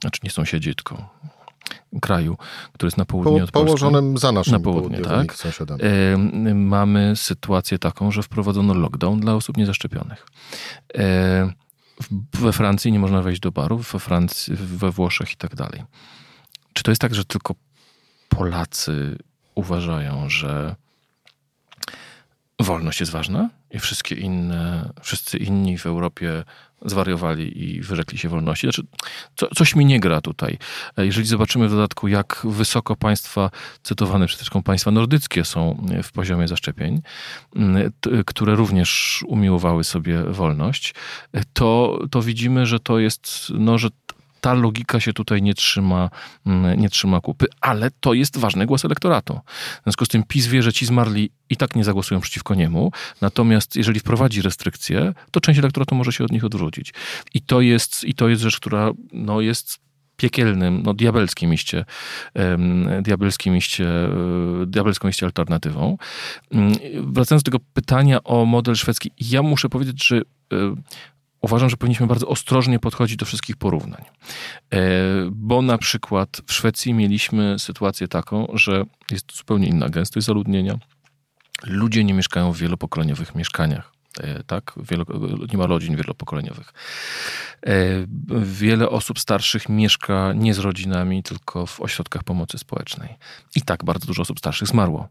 znaczy 0.00 0.20
nie 0.22 0.30
sąsiedzie, 0.30 0.74
tylko 0.74 1.14
kraju, 2.02 2.36
który 2.72 2.86
jest 2.86 2.96
na 2.96 3.04
południe 3.04 3.38
po, 3.38 3.44
od 3.44 3.50
Polski. 3.50 3.66
Położonym 3.66 4.18
za 4.18 4.32
naszym 4.32 4.52
na 4.52 4.60
południe, 4.60 4.98
tak. 4.98 5.34
sąsiadami. 5.34 5.82
Mamy 6.54 7.16
sytuację 7.16 7.78
taką, 7.78 8.10
że 8.10 8.22
wprowadzono 8.22 8.74
lockdown 8.74 9.20
dla 9.20 9.34
osób 9.34 9.56
niezaszczepionych. 9.56 10.26
We 12.34 12.52
Francji 12.52 12.92
nie 12.92 12.98
można 12.98 13.22
wejść 13.22 13.40
do 13.40 13.52
barów, 13.52 13.92
we 13.92 13.98
Francji, 13.98 14.54
we 14.56 14.90
Włoszech 14.90 15.32
i 15.32 15.36
tak 15.36 15.54
dalej. 15.54 15.82
Czy 16.72 16.82
to 16.82 16.90
jest 16.90 17.00
tak, 17.00 17.14
że 17.14 17.24
tylko 17.24 17.54
Polacy 18.36 19.18
uważają, 19.54 20.28
że 20.28 20.74
wolność 22.60 23.00
jest 23.00 23.12
ważna 23.12 23.50
i 23.70 23.78
wszystkie 23.78 24.14
inne, 24.14 24.92
wszyscy 25.02 25.38
inni 25.38 25.78
w 25.78 25.86
Europie 25.86 26.44
zwariowali 26.84 27.64
i 27.64 27.80
wyrzekli 27.80 28.18
się 28.18 28.28
wolności. 28.28 28.66
Znaczy, 28.66 28.82
co, 29.36 29.46
coś 29.54 29.74
mi 29.74 29.86
nie 29.86 30.00
gra 30.00 30.20
tutaj. 30.20 30.58
Jeżeli 30.96 31.26
zobaczymy 31.26 31.68
w 31.68 31.70
dodatku, 31.70 32.08
jak 32.08 32.40
wysoko 32.44 32.96
państwa, 32.96 33.50
cytowane 33.82 34.26
przed 34.26 34.62
państwa 34.64 34.90
nordyckie 34.90 35.44
są 35.44 35.86
w 36.02 36.12
poziomie 36.12 36.48
zaszczepień, 36.48 37.02
które 38.26 38.54
również 38.54 39.20
umiłowały 39.28 39.84
sobie 39.84 40.22
wolność, 40.22 40.94
to, 41.52 41.98
to 42.10 42.22
widzimy, 42.22 42.66
że 42.66 42.80
to 42.80 42.98
jest, 42.98 43.52
no, 43.54 43.78
że 43.78 43.88
ta 44.44 44.54
logika 44.54 45.00
się 45.00 45.12
tutaj 45.12 45.42
nie 45.42 45.54
trzyma, 45.54 46.10
mm, 46.46 46.80
nie 46.80 46.88
trzyma 46.88 47.20
kupy, 47.20 47.46
ale 47.60 47.90
to 48.00 48.14
jest 48.14 48.38
ważny 48.38 48.66
głos 48.66 48.84
elektoratu. 48.84 49.40
W 49.80 49.82
związku 49.82 50.04
z 50.04 50.08
tym 50.08 50.22
PiS 50.28 50.46
wie, 50.46 50.62
że 50.62 50.72
ci 50.72 50.86
zmarli 50.86 51.30
i 51.50 51.56
tak 51.56 51.76
nie 51.76 51.84
zagłosują 51.84 52.20
przeciwko 52.20 52.54
niemu, 52.54 52.92
natomiast 53.20 53.76
jeżeli 53.76 54.00
wprowadzi 54.00 54.42
restrykcje, 54.42 55.14
to 55.30 55.40
część 55.40 55.58
elektoratu 55.58 55.94
może 55.94 56.12
się 56.12 56.24
od 56.24 56.32
nich 56.32 56.44
odwrócić. 56.44 56.94
I 57.34 57.42
to 57.42 57.60
jest, 57.60 58.04
i 58.04 58.14
to 58.14 58.28
jest 58.28 58.42
rzecz, 58.42 58.56
która 58.56 58.90
no, 59.12 59.40
jest 59.40 59.78
piekielnym, 60.16 60.82
no 60.82 60.94
diabelskim 60.94 61.54
iście, 61.54 61.84
diabelskim 63.02 63.56
iście, 63.56 63.88
e, 63.88 64.66
diabelską 64.66 65.08
iście 65.08 65.26
alternatywą. 65.26 65.96
Um, 66.50 66.72
wracając 67.00 67.42
do 67.42 67.50
tego 67.50 67.64
pytania 67.74 68.24
o 68.24 68.44
model 68.44 68.74
szwedzki, 68.74 69.10
ja 69.20 69.42
muszę 69.42 69.68
powiedzieć, 69.68 70.06
że 70.06 70.20
um, 70.50 70.82
uważam, 71.44 71.70
że 71.70 71.76
powinniśmy 71.76 72.06
bardzo 72.06 72.28
ostrożnie 72.28 72.78
podchodzić 72.78 73.16
do 73.16 73.26
wszystkich 73.26 73.56
porównań. 73.56 74.04
E, 74.04 74.80
bo 75.30 75.62
na 75.62 75.78
przykład 75.78 76.40
w 76.46 76.52
Szwecji 76.52 76.94
mieliśmy 76.94 77.58
sytuację 77.58 78.08
taką, 78.08 78.46
że 78.54 78.84
jest 79.10 79.36
zupełnie 79.36 79.68
inna 79.68 79.88
gęstość 79.88 80.26
zaludnienia. 80.26 80.78
Ludzie 81.66 82.04
nie 82.04 82.14
mieszkają 82.14 82.52
w 82.52 82.58
wielopokoleniowych 82.58 83.34
mieszkaniach. 83.34 83.92
E, 84.20 84.42
tak, 84.42 84.72
Wielo, 84.76 85.04
nie 85.52 85.58
ma 85.58 85.66
rodzin 85.66 85.96
wielopokoleniowych. 85.96 86.72
E, 87.66 87.72
wiele 88.42 88.88
osób 88.88 89.18
starszych 89.18 89.68
mieszka 89.68 90.32
nie 90.32 90.54
z 90.54 90.58
rodzinami, 90.58 91.22
tylko 91.22 91.66
w 91.66 91.80
ośrodkach 91.80 92.24
pomocy 92.24 92.58
społecznej. 92.58 93.14
I 93.56 93.62
tak 93.62 93.84
bardzo 93.84 94.06
dużo 94.06 94.22
osób 94.22 94.38
starszych 94.38 94.68
zmarło 94.68 95.08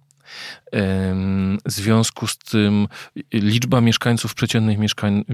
w 1.66 1.72
związku 1.72 2.28
z 2.28 2.38
tym 2.38 2.88
liczba 3.34 3.82
mieszkańców 3.82 4.34
przeciętnych 4.34 4.78
mieszkań, 4.78 5.26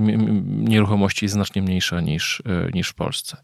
nieruchomości 0.46 1.26
jest 1.26 1.34
znacznie 1.34 1.62
mniejsza 1.62 2.02
niż, 2.02 2.44
e, 2.46 2.72
niż 2.74 2.90
w 2.90 2.94
Polsce. 2.94 3.38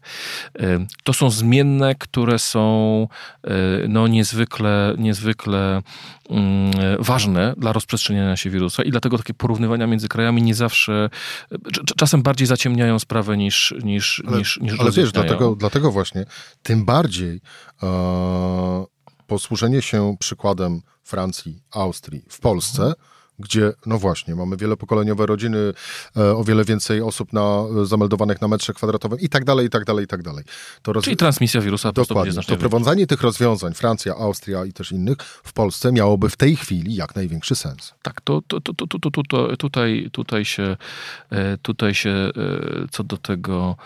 To 1.04 1.12
są 1.12 1.30
zmienne, 1.30 1.94
które 1.94 2.38
są 2.38 3.08
e, 3.44 3.50
no, 3.88 4.08
niezwykle, 4.08 4.94
niezwykle 4.98 5.82
mm, 6.30 6.70
ważne 6.98 7.54
dla 7.56 7.72
rozprzestrzeniania 7.72 8.36
się 8.36 8.50
wirusa 8.50 8.82
i 8.82 8.90
dlatego 8.90 9.18
takie 9.18 9.34
porównywania 9.34 9.86
między 9.86 10.08
krajami 10.08 10.42
nie 10.42 10.54
zawsze, 10.54 11.10
czasem 11.96 12.22
bardziej 12.22 12.46
zaciemniają 12.46 12.98
sprawę 12.98 13.36
niż, 13.36 13.74
niż, 13.84 14.22
ale, 14.26 14.38
niż, 14.38 14.60
niż 14.60 14.80
Ale 14.80 14.90
wiesz, 14.90 15.12
dlatego, 15.12 15.56
dlatego 15.56 15.92
właśnie 15.92 16.24
tym 16.62 16.84
bardziej 16.84 17.40
e, 17.82 18.95
posłużenie 19.26 19.82
się 19.82 20.16
przykładem 20.20 20.82
Francji, 21.02 21.62
Austrii, 21.70 22.24
w 22.28 22.40
Polsce. 22.40 22.92
Gdzie, 23.38 23.72
no 23.86 23.98
właśnie, 23.98 24.34
mamy 24.34 24.56
wielopokoleniowe 24.56 25.26
rodziny, 25.26 25.58
e, 26.16 26.36
o 26.36 26.44
wiele 26.44 26.64
więcej 26.64 27.02
osób 27.02 27.32
na, 27.32 27.64
e, 27.82 27.86
zameldowanych 27.86 28.40
na 28.40 28.48
metrze 28.48 28.74
kwadratowym 28.74 29.20
i 29.20 29.28
tak 29.28 29.44
dalej, 29.44 29.66
i 29.66 29.70
tak 29.70 29.84
dalej, 29.84 30.04
i 30.04 30.08
tak 30.08 30.22
dalej. 30.22 30.44
To 30.82 30.92
roz... 30.92 31.04
Czyli 31.04 31.16
transmisja 31.16 31.60
wirusa 31.60 31.92
po 31.92 32.04
Dokładnie. 32.04 32.32
To 32.32 32.56
wprowadzanie 32.56 33.06
tych 33.06 33.20
rozwiązań, 33.20 33.74
Francja, 33.74 34.14
Austria 34.14 34.64
i 34.64 34.72
też 34.72 34.92
innych, 34.92 35.16
w 35.22 35.52
Polsce 35.52 35.92
miałoby 35.92 36.28
w 36.28 36.36
tej 36.36 36.56
chwili 36.56 36.94
jak 36.94 37.16
największy 37.16 37.54
sens. 37.54 37.94
Tak, 38.02 38.20
to, 38.20 38.42
to, 38.48 38.60
to, 38.60 38.74
to, 38.74 39.10
to, 39.10 39.22
to 39.28 39.56
tutaj, 39.56 40.08
tutaj 40.12 40.44
się, 40.44 40.76
e, 41.30 41.58
tutaj 41.58 41.94
się 41.94 42.30
co 42.90 43.04
do 43.04 43.16
tego 43.16 43.76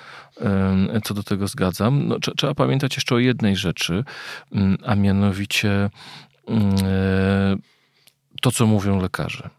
co 1.04 1.14
do 1.14 1.23
tego 1.23 1.49
zgadzam. 1.49 2.09
No, 2.09 2.16
trzeba 2.37 2.54
pamiętać 2.54 2.97
jeszcze 2.97 3.14
o 3.14 3.19
jednej 3.19 3.57
rzeczy, 3.57 4.04
mm, 4.52 4.78
a 4.85 4.95
mianowicie 4.95 5.90
Mm, 6.50 7.62
to, 8.40 8.50
co 8.50 8.66
mówią 8.66 9.00
lekarze. 9.00 9.50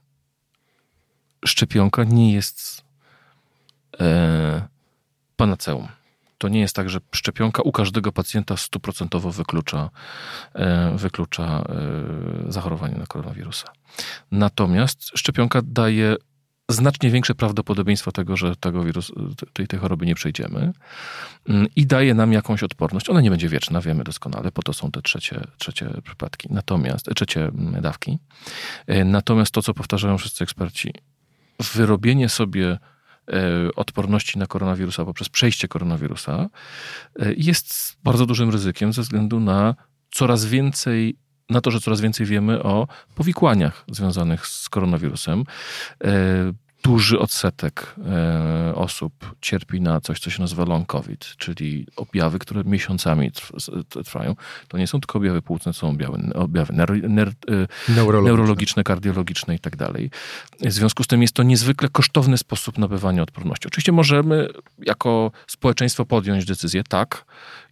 Szczepionka 1.46 2.04
nie 2.04 2.34
jest 2.34 2.84
e, 4.00 4.68
panaceum. 5.36 5.88
To 6.38 6.48
nie 6.48 6.60
jest 6.60 6.76
tak, 6.76 6.90
że 6.90 7.00
szczepionka 7.16 7.62
u 7.62 7.72
każdego 7.72 8.12
pacjenta 8.12 8.58
stuprocentowo 8.58 9.32
wyklucza, 9.32 9.90
e, 10.54 10.98
wyklucza 10.98 11.66
zachorowanie 12.48 12.96
na 12.96 13.06
koronawirusa. 13.06 13.72
Natomiast 14.32 15.12
szczepionka 15.16 15.62
daje 15.64 16.16
znacznie 16.74 17.12
większe 17.12 17.36
prawdopodobieństwo 17.36 18.12
tego, 18.12 18.38
że 18.38 18.56
tego 18.56 18.84
wirusu, 18.84 19.36
tej, 19.54 19.68
tej 19.68 19.80
choroby 19.80 20.06
nie 20.06 20.16
przejdziemy 20.16 20.74
mm, 21.50 21.68
i 21.76 21.86
daje 21.86 22.14
nam 22.14 22.34
jakąś 22.34 22.64
odporność. 22.64 23.10
Ona 23.10 23.22
nie 23.22 23.30
będzie 23.30 23.50
wieczna, 23.50 23.82
wiemy 23.82 24.04
doskonale, 24.04 24.52
po 24.52 24.64
to 24.64 24.74
są 24.74 24.92
te 24.92 25.02
trzecie, 25.02 25.42
trzecie 25.58 25.90
przypadki, 26.04 26.48
natomiast, 26.52 27.10
trzecie 27.16 27.46
mm, 27.46 27.82
dawki. 27.82 28.20
E, 28.88 29.06
natomiast 29.06 29.52
to, 29.52 29.62
co 29.62 29.74
powtarzają 29.74 30.18
wszyscy 30.18 30.44
eksperci, 30.44 30.94
wyrobienie 31.74 32.30
sobie 32.30 32.68
e, 32.68 32.78
odporności 33.76 34.40
na 34.40 34.48
koronawirusa 34.48 35.06
poprzez 35.06 35.30
przejście 35.30 35.68
koronawirusa 35.68 36.50
e, 37.20 37.34
jest 37.38 37.98
bardzo 38.04 38.26
dużym 38.26 38.50
ryzykiem 38.50 38.94
ze 38.94 39.02
względu 39.02 39.40
na 39.40 39.76
coraz 40.12 40.46
więcej 40.46 41.18
na 41.52 41.62
to, 41.62 41.72
że 41.72 41.80
coraz 41.80 42.02
więcej 42.02 42.26
wiemy 42.26 42.64
o 42.64 42.88
powikłaniach 43.16 43.84
związanych 43.88 44.48
z 44.48 44.70
koronawirusem. 44.70 45.44
E, 46.04 46.54
duży 46.84 47.20
odsetek 47.20 47.96
e, 48.12 48.76
osób 48.76 49.36
cierpi 49.42 49.82
na 49.82 50.02
coś, 50.02 50.20
co 50.20 50.30
się 50.30 50.42
nazywa 50.42 50.66
long 50.66 50.88
COVID, 50.88 51.20
czyli 51.38 51.88
objawy, 51.96 52.40
które 52.40 52.64
miesiącami 52.64 53.32
trwają. 54.06 54.36
To 54.68 54.78
nie 54.78 54.88
są 54.88 55.00
tylko 55.00 55.20
objawy 55.20 55.42
płucne, 55.42 55.74
są 55.74 55.90
objawy, 55.90 56.34
objawy 56.34 56.74
e, 56.74 56.78
neurologiczne. 56.78 58.22
neurologiczne, 58.22 58.84
kardiologiczne 58.84 59.56
i 59.56 59.60
tak 59.60 59.76
dalej. 59.76 60.10
W 60.62 60.72
związku 60.72 61.04
z 61.04 61.08
tym 61.08 61.22
jest 61.22 61.34
to 61.34 61.44
niezwykle 61.44 61.90
kosztowny 61.90 62.38
sposób 62.38 62.78
nabywania 62.78 63.24
odporności. 63.24 63.68
Oczywiście 63.68 63.92
możemy 63.92 64.48
jako 64.80 65.32
społeczeństwo 65.48 66.06
podjąć 66.06 66.46
decyzję, 66.46 66.84
tak, 66.84 67.26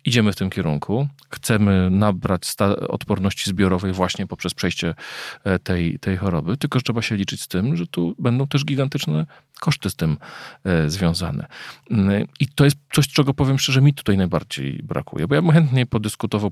idziemy 0.05 0.31
w 0.31 0.35
tym 0.35 0.49
kierunku. 0.49 1.07
Chcemy 1.29 1.89
nabrać 1.89 2.55
odporności 2.89 3.49
zbiorowej 3.49 3.93
właśnie 3.93 4.27
poprzez 4.27 4.53
przejście 4.53 4.95
e, 5.43 5.59
tej, 5.59 5.99
tej 5.99 6.17
choroby, 6.17 6.57
tylko 6.57 6.79
że 6.79 6.83
trzeba 6.83 7.01
się 7.01 7.15
liczyć 7.15 7.41
z 7.41 7.47
tym, 7.47 7.77
że 7.77 7.87
tu 7.87 8.15
będą 8.19 8.47
też 8.47 8.65
gigantyczne 8.65 9.25
koszty 9.59 9.89
z 9.89 9.95
tym 9.95 10.17
e, 10.63 10.89
związane. 10.89 11.47
Mm, 11.91 12.27
I 12.39 12.47
to 12.47 12.65
jest 12.65 12.77
coś, 12.93 13.07
czego 13.07 13.33
powiem 13.33 13.59
szczerze, 13.59 13.81
mi 13.81 13.93
tutaj 13.93 14.17
najbardziej 14.17 14.83
brakuje, 14.83 15.27
bo 15.27 15.35
ja 15.35 15.41
bym 15.41 15.51
chętnie 15.51 15.85
podyskutował, 15.85 16.51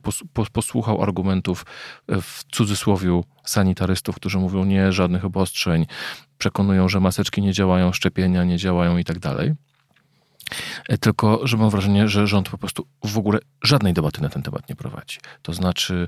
posłuchał 0.54 1.04
argumentów 1.04 1.66
e, 2.08 2.22
w 2.22 2.44
cudzysłowie 2.51 3.22
sanitarystów, 3.44 4.16
którzy 4.16 4.38
mówią 4.38 4.66
nie, 4.66 4.92
żadnych 4.92 5.25
obostrzeń, 5.25 5.86
przekonują, 6.38 6.89
że 6.89 7.00
maseczki 7.00 7.42
nie 7.42 7.54
działają, 7.54 7.92
szczepienia 7.92 8.44
nie 8.44 8.58
działają 8.58 8.98
i 8.98 9.04
tak 9.04 9.20
dalej. 9.20 9.54
E, 10.89 10.98
tylko, 10.98 11.48
że 11.48 11.58
mam 11.58 11.70
wrażenie, 11.70 12.08
że 12.08 12.27
rząd 12.27 12.50
po 12.50 12.58
prostu 12.58 12.88
w 13.04 13.18
ogóle 13.18 13.39
żadnej 13.63 13.94
debaty 13.94 14.22
na 14.22 14.30
ten 14.30 14.42
temat 14.42 14.70
nie 14.70 14.75
prowadzi. 14.75 15.18
To 15.42 15.54
znaczy, 15.54 16.06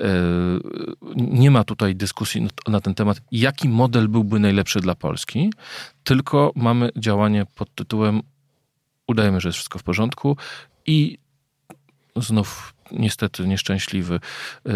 e, 0.00 0.04
nie 1.16 1.50
ma 1.50 1.64
tutaj 1.64 1.96
dyskusji 1.96 2.48
na 2.68 2.80
ten 2.80 2.94
temat, 2.94 3.20
jaki 3.32 3.68
model 3.68 4.08
byłby 4.08 4.38
najlepszy 4.38 4.80
dla 4.80 4.94
Polski, 4.94 5.52
tylko 6.04 6.52
mamy 6.56 6.90
działanie 6.96 7.46
pod 7.54 7.74
tytułem 7.74 8.22
udajemy, 9.06 9.40
że 9.40 9.48
jest 9.48 9.56
wszystko 9.56 9.78
w 9.78 9.82
porządku 9.82 10.36
i 10.86 11.18
znów 12.16 12.74
niestety 12.92 13.48
nieszczęśliwy, 13.48 14.20
e, 14.66 14.72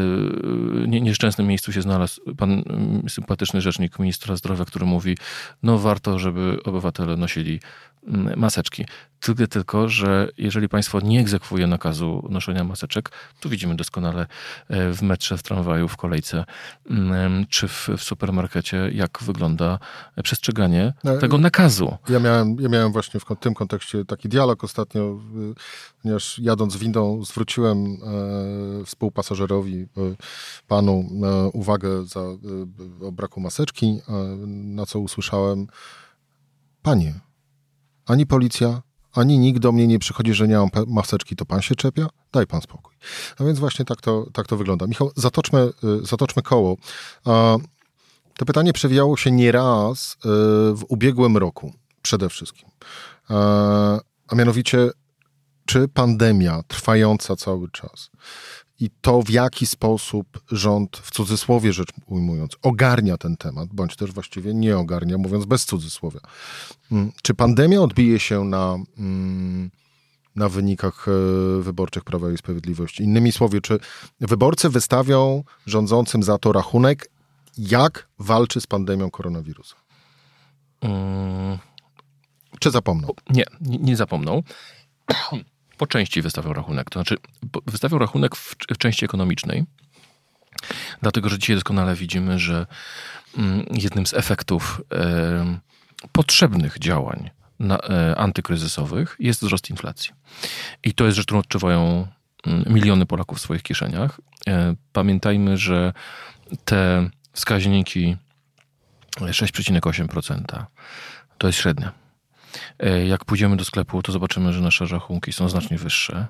nieszczęsnym 0.88 1.47
miejscu 1.47 1.73
się 1.73 1.83
znalazł 1.83 2.35
pan 2.35 2.62
sympatyczny 3.09 3.61
rzecznik 3.61 3.99
ministra 3.99 4.37
zdrowia, 4.37 4.64
który 4.64 4.87
mówi, 4.87 5.16
no 5.62 5.78
warto, 5.78 6.19
żeby 6.19 6.59
obywatele 6.64 7.16
nosili 7.16 7.61
maseczki. 8.37 8.85
Tylko, 9.21 9.47
tylko, 9.47 9.88
że 9.88 10.28
jeżeli 10.38 10.68
państwo 10.68 11.00
nie 11.00 11.21
egzekwuje 11.21 11.66
nakazu 11.66 12.28
noszenia 12.30 12.64
maseczek, 12.64 13.11
to 13.40 13.49
widzimy 13.49 13.76
doskonale 13.76 14.26
e, 14.68 14.92
w 14.92 15.02
metrze, 15.02 15.38
w 15.38 15.42
tramwaju, 15.42 15.88
w 15.88 15.97
kolejce 15.97 16.44
czy 17.49 17.68
w, 17.68 17.88
w 17.99 18.02
supermarkecie, 18.02 18.90
jak 18.92 19.18
wygląda 19.23 19.78
przestrzeganie 20.23 20.94
no, 21.04 21.18
tego 21.18 21.38
nakazu. 21.38 21.97
Ja 22.09 22.21
miałem, 22.21 22.56
ja 22.61 22.68
miałem 22.68 22.92
właśnie 22.92 23.21
w 23.21 23.25
tym 23.40 23.54
kontekście 23.54 24.04
taki 24.04 24.28
dialog 24.28 24.64
ostatnio, 24.64 25.21
ponieważ 26.02 26.38
jadąc 26.38 26.76
windą 26.76 27.25
zwróciłem 27.25 27.87
e, 27.87 28.85
współpasażerowi, 28.85 29.82
e, 29.82 29.87
panu, 30.68 31.04
uwagę 31.52 32.04
za, 32.04 32.21
o 33.02 33.12
braku 33.12 33.40
maseczki, 33.40 34.00
na 34.49 34.87
co 34.87 34.99
usłyszałem, 34.99 35.66
panie, 36.82 37.14
ani 38.06 38.26
policja, 38.26 38.82
ani 39.12 39.38
nikt 39.38 39.60
do 39.60 39.73
mnie 39.73 39.86
nie 39.86 39.99
przychodzi, 39.99 40.34
że 40.34 40.49
nie 40.49 40.56
mam 40.56 40.69
maseczki, 40.86 41.36
to 41.36 41.45
pan 41.45 41.62
się 41.62 41.75
czepia? 41.75 42.06
Daj 42.32 42.47
pan 42.47 42.60
spokój. 42.60 42.95
A 43.38 43.45
więc 43.45 43.58
właśnie 43.58 43.84
tak 43.84 44.00
to, 44.00 44.26
tak 44.32 44.47
to 44.47 44.56
wygląda. 44.56 44.86
Michał, 44.86 45.10
zatoczmy, 45.17 45.71
y, 46.02 46.06
zatoczmy 46.06 46.43
koło. 46.43 46.76
To 48.36 48.45
pytanie 48.47 48.73
przewijało 48.73 49.17
się 49.17 49.30
nieraz 49.30 50.12
y, 50.12 50.19
w 50.75 50.84
ubiegłym 50.88 51.36
roku 51.36 51.73
przede 52.02 52.28
wszystkim. 52.28 52.69
A 54.28 54.34
mianowicie, 54.34 54.91
czy 55.67 55.88
pandemia 55.88 56.62
trwająca 56.69 57.36
cały 57.36 57.71
czas 57.71 58.10
i 58.82 58.90
to, 59.00 59.23
w 59.23 59.30
jaki 59.30 59.66
sposób 59.66 60.40
rząd, 60.50 60.97
w 60.97 61.10
cudzysłowie 61.10 61.73
rzecz 61.73 61.88
ujmując, 62.06 62.56
ogarnia 62.62 63.16
ten 63.16 63.36
temat, 63.36 63.68
bądź 63.73 63.97
też 63.97 64.12
właściwie 64.12 64.54
nie 64.54 64.78
ogarnia, 64.78 65.18
mówiąc 65.18 65.45
bez 65.45 65.64
cudzysłowia. 65.64 66.21
Mm, 66.92 67.12
czy 67.23 67.34
pandemia 67.34 67.80
odbije 67.80 68.21
się 68.21 68.45
na, 68.45 68.78
mm, 68.99 69.71
na 70.36 70.49
wynikach 70.49 71.06
e, 71.08 71.62
wyborczych 71.62 72.04
Prawa 72.04 72.30
i 72.30 72.38
Sprawiedliwości? 72.38 73.02
Innymi 73.02 73.32
słowy, 73.32 73.60
czy 73.60 73.78
wyborcy 74.21 74.68
wystawią 74.68 75.45
rządzącym 75.66 76.23
za 76.23 76.38
to 76.38 76.52
rachunek, 76.52 77.10
jak 77.58 78.08
walczy 78.18 78.60
z 78.60 78.66
pandemią 78.66 79.10
koronawirusa? 79.10 79.76
Hmm. 80.80 81.58
Czy 82.58 82.71
zapomną? 82.71 83.08
Nie, 83.30 83.45
nie, 83.60 83.78
nie 83.78 83.97
zapomną 83.97 84.42
po 85.82 85.86
części 85.86 86.23
wystawią 86.23 86.52
rachunek. 86.52 86.90
To 86.90 86.99
znaczy, 86.99 87.16
wystawią 87.66 87.99
rachunek 87.99 88.36
w, 88.36 88.56
w 88.75 88.78
części 88.78 89.04
ekonomicznej, 89.04 89.64
dlatego 91.00 91.28
że 91.28 91.38
dzisiaj 91.38 91.56
doskonale 91.56 91.95
widzimy, 91.95 92.38
że 92.38 92.66
mm, 93.38 93.64
jednym 93.71 94.06
z 94.06 94.14
efektów 94.14 94.82
e, 94.95 95.58
potrzebnych 96.12 96.78
działań 96.78 97.30
na, 97.58 97.78
e, 97.78 98.16
antykryzysowych 98.16 99.16
jest 99.18 99.42
wzrost 99.42 99.71
inflacji. 99.71 100.12
I 100.84 100.95
to 100.95 101.04
jest 101.04 101.16
rzecz, 101.16 101.26
którą 101.26 101.40
odczuwają 101.40 102.06
mm, 102.47 102.64
miliony 102.66 103.06
Polaków 103.06 103.38
w 103.38 103.40
swoich 103.40 103.62
kieszeniach. 103.62 104.21
E, 104.49 104.75
pamiętajmy, 104.92 105.56
że 105.56 105.92
te 106.64 107.10
wskaźniki 107.32 108.16
6,8% 109.21 110.64
to 111.38 111.47
jest 111.47 111.58
średnia. 111.58 112.01
E, 112.78 113.06
jak 113.06 113.25
pójdziemy 113.25 113.56
do 113.56 113.65
sklepu, 113.65 114.02
to 114.02 114.13
zobaczymy, 114.13 114.52
że 114.52 114.61
nasze 114.61 114.87
rachunki 114.87 115.32
są 115.32 115.49
znacznie 115.49 115.78
wyższe, 115.78 116.26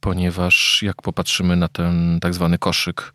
ponieważ 0.00 0.82
jak 0.82 1.02
popatrzymy 1.02 1.56
na 1.56 1.68
ten 1.68 2.20
tak 2.20 2.34
zwany 2.34 2.58
koszyk, 2.58 3.12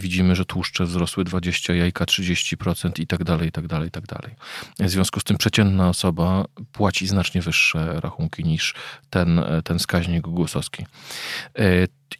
widzimy, 0.00 0.36
że 0.36 0.44
tłuszcze 0.44 0.84
wzrosły 0.84 1.24
20, 1.24 1.74
jajka 1.74 2.04
30% 2.04 3.00
i 3.00 3.06
tak 3.06 3.24
dalej, 3.24 3.48
i 3.48 3.52
tak 3.52 3.66
dalej, 3.66 3.88
i 3.88 3.90
tak 3.90 4.06
dalej. 4.06 4.34
W 4.78 4.90
związku 4.90 5.20
z 5.20 5.24
tym 5.24 5.38
przeciętna 5.38 5.88
osoba 5.88 6.44
płaci 6.72 7.06
znacznie 7.06 7.42
wyższe 7.42 8.00
rachunki 8.00 8.44
niż 8.44 8.74
ten, 9.10 9.40
ten 9.64 9.78
wskaźnik 9.78 10.22
głosowski. 10.22 10.86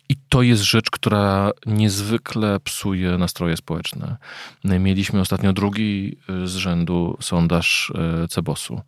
I 0.09 0.17
to 0.29 0.43
jest 0.43 0.63
rzecz, 0.63 0.91
która 0.91 1.51
niezwykle 1.67 2.61
psuje 2.61 3.19
nastroje 3.19 3.57
społeczne. 3.57 4.17
Mieliśmy 4.65 5.21
ostatnio 5.21 5.53
drugi 5.53 6.17
y, 6.45 6.49
z 6.49 6.55
rzędu 6.55 7.17
sondaż 7.21 7.93
y, 8.25 8.29
Cebosu, 8.29 8.81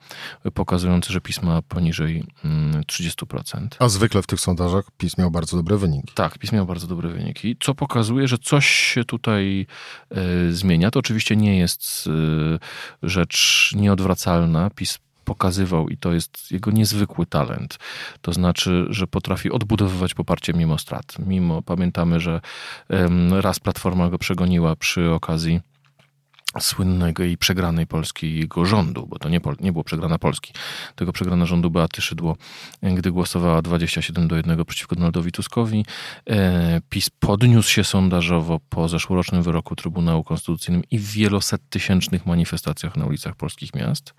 pokazujący, 0.55 1.13
że 1.13 1.21
pisma 1.21 1.63
poniżej 1.63 2.25
30%. 2.87 3.57
Mm, 3.57 3.69
A 3.79 3.89
zwykle 3.89 4.23
w 4.23 4.27
tych 4.27 4.41
sondażach 4.41 4.85
PiS 4.99 5.19
miał 5.19 5.31
bardzo 5.31 5.57
dobre 5.57 5.77
wyniki. 5.77 6.13
Tak, 6.15 6.39
PiS 6.39 6.53
miał 6.53 6.67
bardzo 6.67 6.87
dobre 6.87 7.09
wyniki, 7.09 7.57
co 7.61 7.75
pokazuje, 7.75 8.29
że 8.29 8.39
coś 8.39 8.67
się 8.67 9.05
tutaj 9.05 9.67
y, 10.49 10.53
zmienia. 10.53 10.91
To 10.91 10.99
oczywiście 10.99 11.37
nie 11.37 11.59
jest 11.59 12.09
rzecz 13.03 13.71
nieodwracalna. 13.77 14.71
PiS 14.71 14.99
pokazywał 15.25 15.89
i 15.89 15.97
to 15.97 16.13
jest 16.13 16.53
jego 16.53 16.71
niezwykły 16.71 17.27
talent. 17.27 17.79
To 18.21 18.33
znaczy, 18.33 18.87
że 18.91 19.07
potrafi 19.07 19.51
odbudowywać 19.51 20.15
poparcie 20.15 20.53
mimo 20.53 20.79
strat. 20.79 21.17
Mimo, 21.19 21.63
pamiętamy, 21.63 22.21
że 22.21 22.41
raz 23.41 23.61
Platforma 23.61 24.09
go 24.09 24.19
przegoniła 24.19 24.77
przy 24.77 25.11
okazji 25.11 25.61
słynnego 26.61 27.25
i 27.25 27.37
przegranej 27.37 27.87
polskiego 27.87 28.67
rządu, 28.67 29.07
bo 29.07 29.19
to 29.19 29.29
nie, 29.29 29.41
nie 29.61 29.73
było 29.73 29.85
przegrana 29.85 30.19
Polski, 30.19 30.53
tego 30.95 31.13
przegrana 31.13 31.47
rządu 31.47 31.71
Beaty 31.71 32.03
Szydło, 32.03 32.37
gdy 32.83 33.13
głosowała 33.13 33.63
27 33.63 34.29
do 34.29 34.37
1 34.37 34.65
przeciwko 34.65 34.95
Donaldowi 34.97 35.33
Tuskowi. 35.33 35.85
E, 36.31 36.81
PiS 36.89 37.11
podniósł 37.11 37.71
się 37.71 37.85
sondażowo 37.85 38.61
po 38.69 38.89
zeszłorocznym 38.89 39.43
wyroku 39.43 39.77
Trybunału 39.77 40.25
Konstytucyjnym 40.25 40.83
i 40.91 40.99
w 40.99 41.11
wieloset 41.11 41.63
tysięcznych 41.71 42.27
manifestacjach 42.27 42.97
na 42.97 43.07
ulicach 43.07 43.37
polskich 43.37 43.75
miast. 43.75 44.15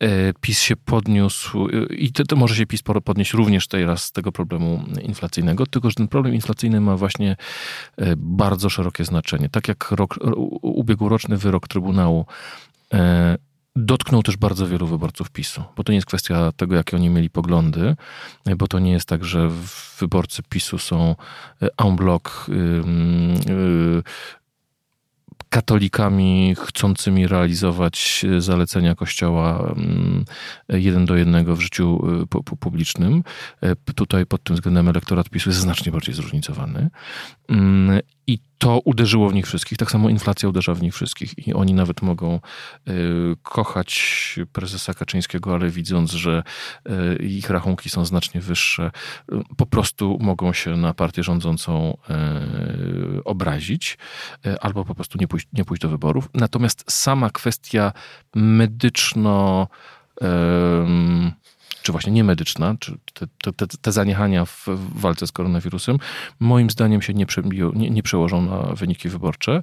E, 0.00 0.32
PiS 0.40 0.60
się 0.60 0.76
podniósł 0.76 1.68
e, 1.68 1.94
i 1.94 2.12
to, 2.12 2.24
to, 2.24 2.36
może 2.36 2.54
się 2.54 2.66
PiS 2.66 2.82
podnieść 2.82 3.32
również 3.32 3.68
teraz 3.68 4.04
z 4.04 4.12
tego 4.12 4.32
problemu 4.32 4.84
inflacyjnego, 5.02 5.66
tylko 5.66 5.90
że 5.90 5.94
ten 5.94 6.08
problem 6.08 6.34
inflacyjny 6.34 6.80
ma 6.80 6.96
właśnie 6.96 7.36
e, 7.96 8.14
bardzo 8.16 8.70
szerokie 8.70 9.04
znaczenie. 9.04 9.48
Tak 9.48 9.68
jak 9.68 9.90
rok, 9.90 10.18
ubiegłoroczny 10.62 11.36
wyrok 11.36 11.68
Trybunału 11.68 12.26
dotknął 13.76 14.22
też 14.22 14.36
bardzo 14.36 14.66
wielu 14.66 14.86
wyborców 14.86 15.30
PiSu, 15.30 15.62
bo 15.76 15.84
to 15.84 15.92
nie 15.92 15.96
jest 15.96 16.06
kwestia 16.06 16.52
tego, 16.56 16.76
jakie 16.76 16.96
oni 16.96 17.10
mieli 17.10 17.30
poglądy, 17.30 17.96
bo 18.56 18.66
to 18.68 18.78
nie 18.78 18.92
jest 18.92 19.08
tak, 19.08 19.24
że 19.24 19.50
wyborcy 20.00 20.42
PiSu 20.48 20.78
są 20.78 21.16
en 21.60 21.96
bloc 21.96 22.22
katolikami 25.56 26.54
chcącymi 26.58 27.26
realizować 27.26 28.24
zalecenia 28.38 28.94
Kościoła 28.94 29.74
mm, 29.76 30.24
jeden 30.68 31.06
do 31.06 31.16
jednego 31.16 31.56
w 31.56 31.60
życiu 31.60 32.00
y, 32.52 32.56
publicznym. 32.56 33.22
E, 33.60 33.76
tutaj 33.94 34.26
pod 34.26 34.42
tym 34.42 34.56
względem 34.56 34.88
elektorat 34.88 35.28
PiSu 35.28 35.50
jest 35.50 35.60
znacznie 35.60 35.92
bardziej 35.92 36.14
zróżnicowany. 36.14 36.90
Mm, 37.48 38.00
I 38.26 38.38
to 38.58 38.80
uderzyło 38.84 39.30
w 39.30 39.34
nich 39.34 39.46
wszystkich. 39.46 39.78
Tak 39.78 39.90
samo 39.90 40.08
inflacja 40.08 40.48
uderza 40.48 40.74
w 40.74 40.82
nich 40.82 40.94
wszystkich. 40.94 41.48
I 41.48 41.54
oni 41.54 41.74
nawet 41.74 42.02
mogą 42.02 42.40
y, 42.88 42.92
kochać 43.42 44.40
prezesa 44.52 44.94
Kaczyńskiego, 44.94 45.54
ale 45.54 45.68
widząc, 45.70 46.12
że 46.12 46.42
y, 47.20 47.26
ich 47.26 47.50
rachunki 47.50 47.90
są 47.90 48.04
znacznie 48.04 48.40
wyższe, 48.40 48.90
y, 49.32 49.36
po 49.56 49.66
prostu 49.66 50.18
mogą 50.20 50.52
się 50.52 50.76
na 50.76 50.94
partię 50.94 51.22
rządzącą 51.22 51.96
obrazić 53.24 53.98
albo 54.60 54.84
po 54.84 54.94
prostu 54.94 55.18
nie 55.20 55.28
pójść, 55.28 55.48
nie 55.52 55.64
pójść 55.64 55.82
do 55.82 55.88
wyborów. 55.88 56.28
Natomiast 56.34 56.84
sama 56.88 57.30
kwestia 57.30 57.92
medyczno 58.34 59.68
czy 61.86 61.92
właśnie 61.92 62.12
niemedyczna, 62.12 62.74
czy 62.80 62.98
te, 63.14 63.52
te, 63.52 63.66
te 63.66 63.92
zaniechania 63.92 64.44
w, 64.44 64.66
walce 64.94 65.26
z 65.26 65.32
koronawirusem, 65.32 65.98
moim 66.40 66.70
zdaniem 66.70 67.02
się 67.02 67.14
nie, 67.14 67.26
przebiją, 67.26 67.72
nie, 67.72 67.90
nie 67.90 68.02
przełożą 68.02 68.42
na 68.42 68.62
wyniki 68.62 69.08
wyborcze. 69.08 69.62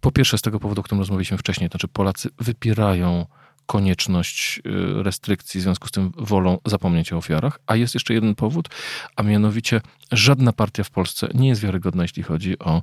Po 0.00 0.12
pierwsze, 0.12 0.38
z 0.38 0.42
tego 0.42 0.60
powodu, 0.60 0.80
o 0.80 0.84
którym 0.84 1.00
rozmawialiśmy 1.00 1.38
wcześniej, 1.38 1.70
to 1.70 1.72
znaczy 1.72 1.88
Polacy 1.88 2.30
wypierają 2.38 3.26
konieczność 3.66 4.58
y, 4.66 5.02
restrykcji, 5.02 5.60
w 5.60 5.62
związku 5.62 5.88
z 5.88 5.90
tym 5.90 6.12
wolą 6.16 6.58
zapomnieć 6.66 7.12
o 7.12 7.16
ofiarach. 7.16 7.60
A 7.66 7.76
jest 7.76 7.94
jeszcze 7.94 8.14
jeden 8.14 8.34
powód, 8.34 8.68
a 9.16 9.22
mianowicie 9.22 9.80
żadna 10.12 10.52
partia 10.52 10.84
w 10.84 10.90
Polsce 10.90 11.28
nie 11.34 11.48
jest 11.48 11.60
wiarygodna, 11.60 12.02
jeśli 12.02 12.22
chodzi 12.22 12.58
o 12.58 12.82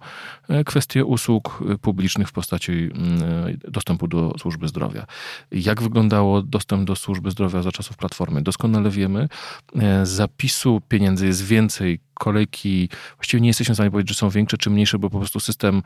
e, 0.50 0.63
kwestie 0.63 1.06
usług 1.06 1.63
y, 1.74 1.78
publicznych 1.78 2.28
w 2.28 2.32
postaci 2.32 2.89
dostępu 3.68 4.08
do 4.08 4.34
służby 4.39 4.68
zdrowia. 4.68 5.06
Jak 5.52 5.82
wyglądało 5.82 6.42
dostęp 6.42 6.88
do 6.88 6.96
służby 6.96 7.32
zdrowia 7.32 7.62
za 7.62 7.72
czasów 7.72 7.98
Platformy? 7.98 8.42
Doskonale 8.42 8.89
wiemy. 8.89 9.30
E, 9.76 10.06
zapisu 10.06 10.82
pieniędzy 10.88 11.26
jest 11.28 11.46
więcej, 11.46 12.00
kolejki, 12.20 12.90
właściwie 13.16 13.42
nie 13.42 13.48
jesteśmy 13.48 13.74
w 13.74 13.78
stanie 13.78 13.92
powiedzieć, 13.92 14.10
że 14.10 14.16
są 14.16 14.30
większe 14.30 14.58
czy 14.58 14.70
mniejsze, 14.70 15.00
bo 15.00 15.10
po 15.10 15.18
prostu 15.18 15.40
system 15.40 15.82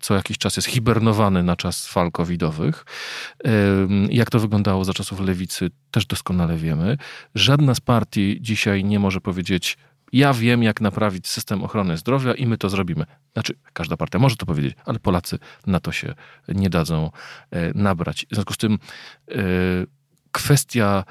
co 0.00 0.14
jakiś 0.14 0.38
czas 0.38 0.56
jest 0.56 0.68
hibernowany 0.68 1.42
na 1.42 1.56
czas 1.56 1.86
fal 1.86 2.12
covidowych. 2.12 2.84
Jak 4.10 4.30
to 4.30 4.40
wyglądało 4.40 4.84
za 4.84 4.94
czasów 4.94 5.20
lewicy, 5.20 5.70
też 5.90 6.06
doskonale 6.06 6.56
wiemy. 6.56 6.96
Żadna 7.34 7.74
z 7.74 7.80
partii 7.80 8.38
dzisiaj 8.40 8.84
nie 8.84 8.98
może 8.98 9.20
powiedzieć, 9.20 9.78
ja 10.12 10.34
wiem, 10.34 10.62
jak 10.62 10.80
naprawić 10.80 11.28
system 11.28 11.64
ochrony 11.64 11.96
zdrowia 11.96 12.34
i 12.34 12.46
my 12.46 12.58
to 12.58 12.68
zrobimy. 12.68 13.06
Znaczy, 13.32 13.54
każda 13.72 13.96
partia 13.96 14.18
może 14.18 14.36
to 14.36 14.46
powiedzieć, 14.46 14.76
ale 14.84 14.98
Polacy 14.98 15.38
na 15.66 15.80
to 15.80 15.92
się 15.92 16.14
nie 16.48 16.70
dadzą 16.70 17.10
e, 17.50 17.72
nabrać. 17.74 18.26
W 18.30 18.34
związku 18.34 18.54
z 18.54 18.56
tym 18.56 18.78
e, 19.28 19.34
kwestia 20.32 21.04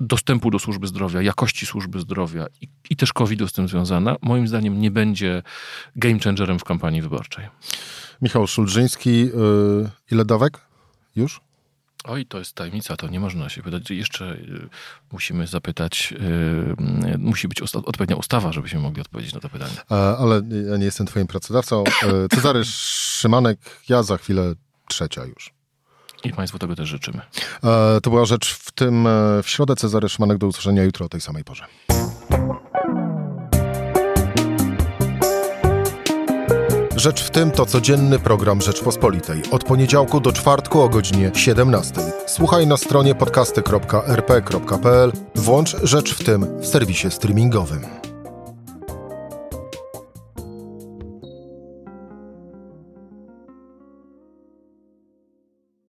dostępu 0.00 0.50
do 0.50 0.58
służby 0.58 0.86
zdrowia, 0.86 1.22
jakości 1.22 1.66
służby 1.66 2.00
zdrowia 2.00 2.46
i, 2.60 2.68
i 2.90 2.96
też 2.96 3.12
COVID-u 3.12 3.48
z 3.48 3.52
tym 3.52 3.68
związana, 3.68 4.16
moim 4.22 4.48
zdaniem 4.48 4.80
nie 4.80 4.90
będzie 4.90 5.42
game 5.96 6.18
changerem 6.18 6.58
w 6.58 6.64
kampanii 6.64 7.02
wyborczej. 7.02 7.48
Michał 8.22 8.46
Szulżyński, 8.46 9.20
yy, 9.20 9.90
ile 10.10 10.24
dawek 10.24 10.60
już? 11.16 11.40
Oj, 12.04 12.26
to 12.26 12.38
jest 12.38 12.54
tajemnica, 12.54 12.96
to 12.96 13.08
nie 13.08 13.20
można 13.20 13.48
się 13.48 13.62
pytać. 13.62 13.90
Jeszcze 13.90 14.32
y, 14.32 14.68
musimy 15.12 15.46
zapytać, 15.46 16.14
y, 16.20 17.18
musi 17.18 17.48
być 17.48 17.62
usta 17.62 17.78
odpowiednia 17.78 18.16
ustawa, 18.16 18.52
żebyśmy 18.52 18.80
mogli 18.80 19.00
odpowiedzieć 19.00 19.34
na 19.34 19.40
to 19.40 19.48
pytanie. 19.48 19.74
ale 20.18 20.42
ja 20.70 20.76
nie 20.76 20.84
jestem 20.84 21.06
twoim 21.06 21.26
pracodawcą. 21.26 21.84
E, 22.02 22.28
Cezary 22.28 22.64
Szymanek, 22.64 23.58
ja 23.88 24.02
za 24.02 24.16
chwilę 24.16 24.54
trzecia 24.88 25.24
już. 25.24 25.55
I 26.24 26.32
Państwu 26.32 26.58
tego 26.58 26.76
też 26.76 26.88
życzymy. 26.88 27.20
E, 27.64 28.00
to 28.00 28.10
była 28.10 28.24
rzecz 28.24 28.54
w 28.54 28.72
tym, 28.72 29.06
e, 29.06 29.42
w 29.42 29.48
środę 29.48 29.76
Cezary 29.76 30.08
Szymanek 30.08 30.38
do 30.38 30.46
usłyszenia 30.46 30.82
jutro 30.82 31.06
o 31.06 31.08
tej 31.08 31.20
samej 31.20 31.44
porze. 31.44 31.66
Rzecz 36.96 37.22
w 37.22 37.30
tym 37.30 37.50
to 37.50 37.66
codzienny 37.66 38.18
program 38.18 38.60
Rzeczpospolitej. 38.60 39.42
Od 39.50 39.64
poniedziałku 39.64 40.20
do 40.20 40.32
czwartku 40.32 40.80
o 40.80 40.88
godzinie 40.88 41.30
17. 41.34 41.92
Słuchaj 42.26 42.66
na 42.66 42.76
stronie 42.76 43.14
podcasty.rp.pl. 43.14 45.12
Włącz 45.34 45.76
Rzecz 45.82 46.14
w 46.14 46.24
tym 46.24 46.60
w 46.60 46.66
serwisie 46.66 47.10
streamingowym. 47.10 48.05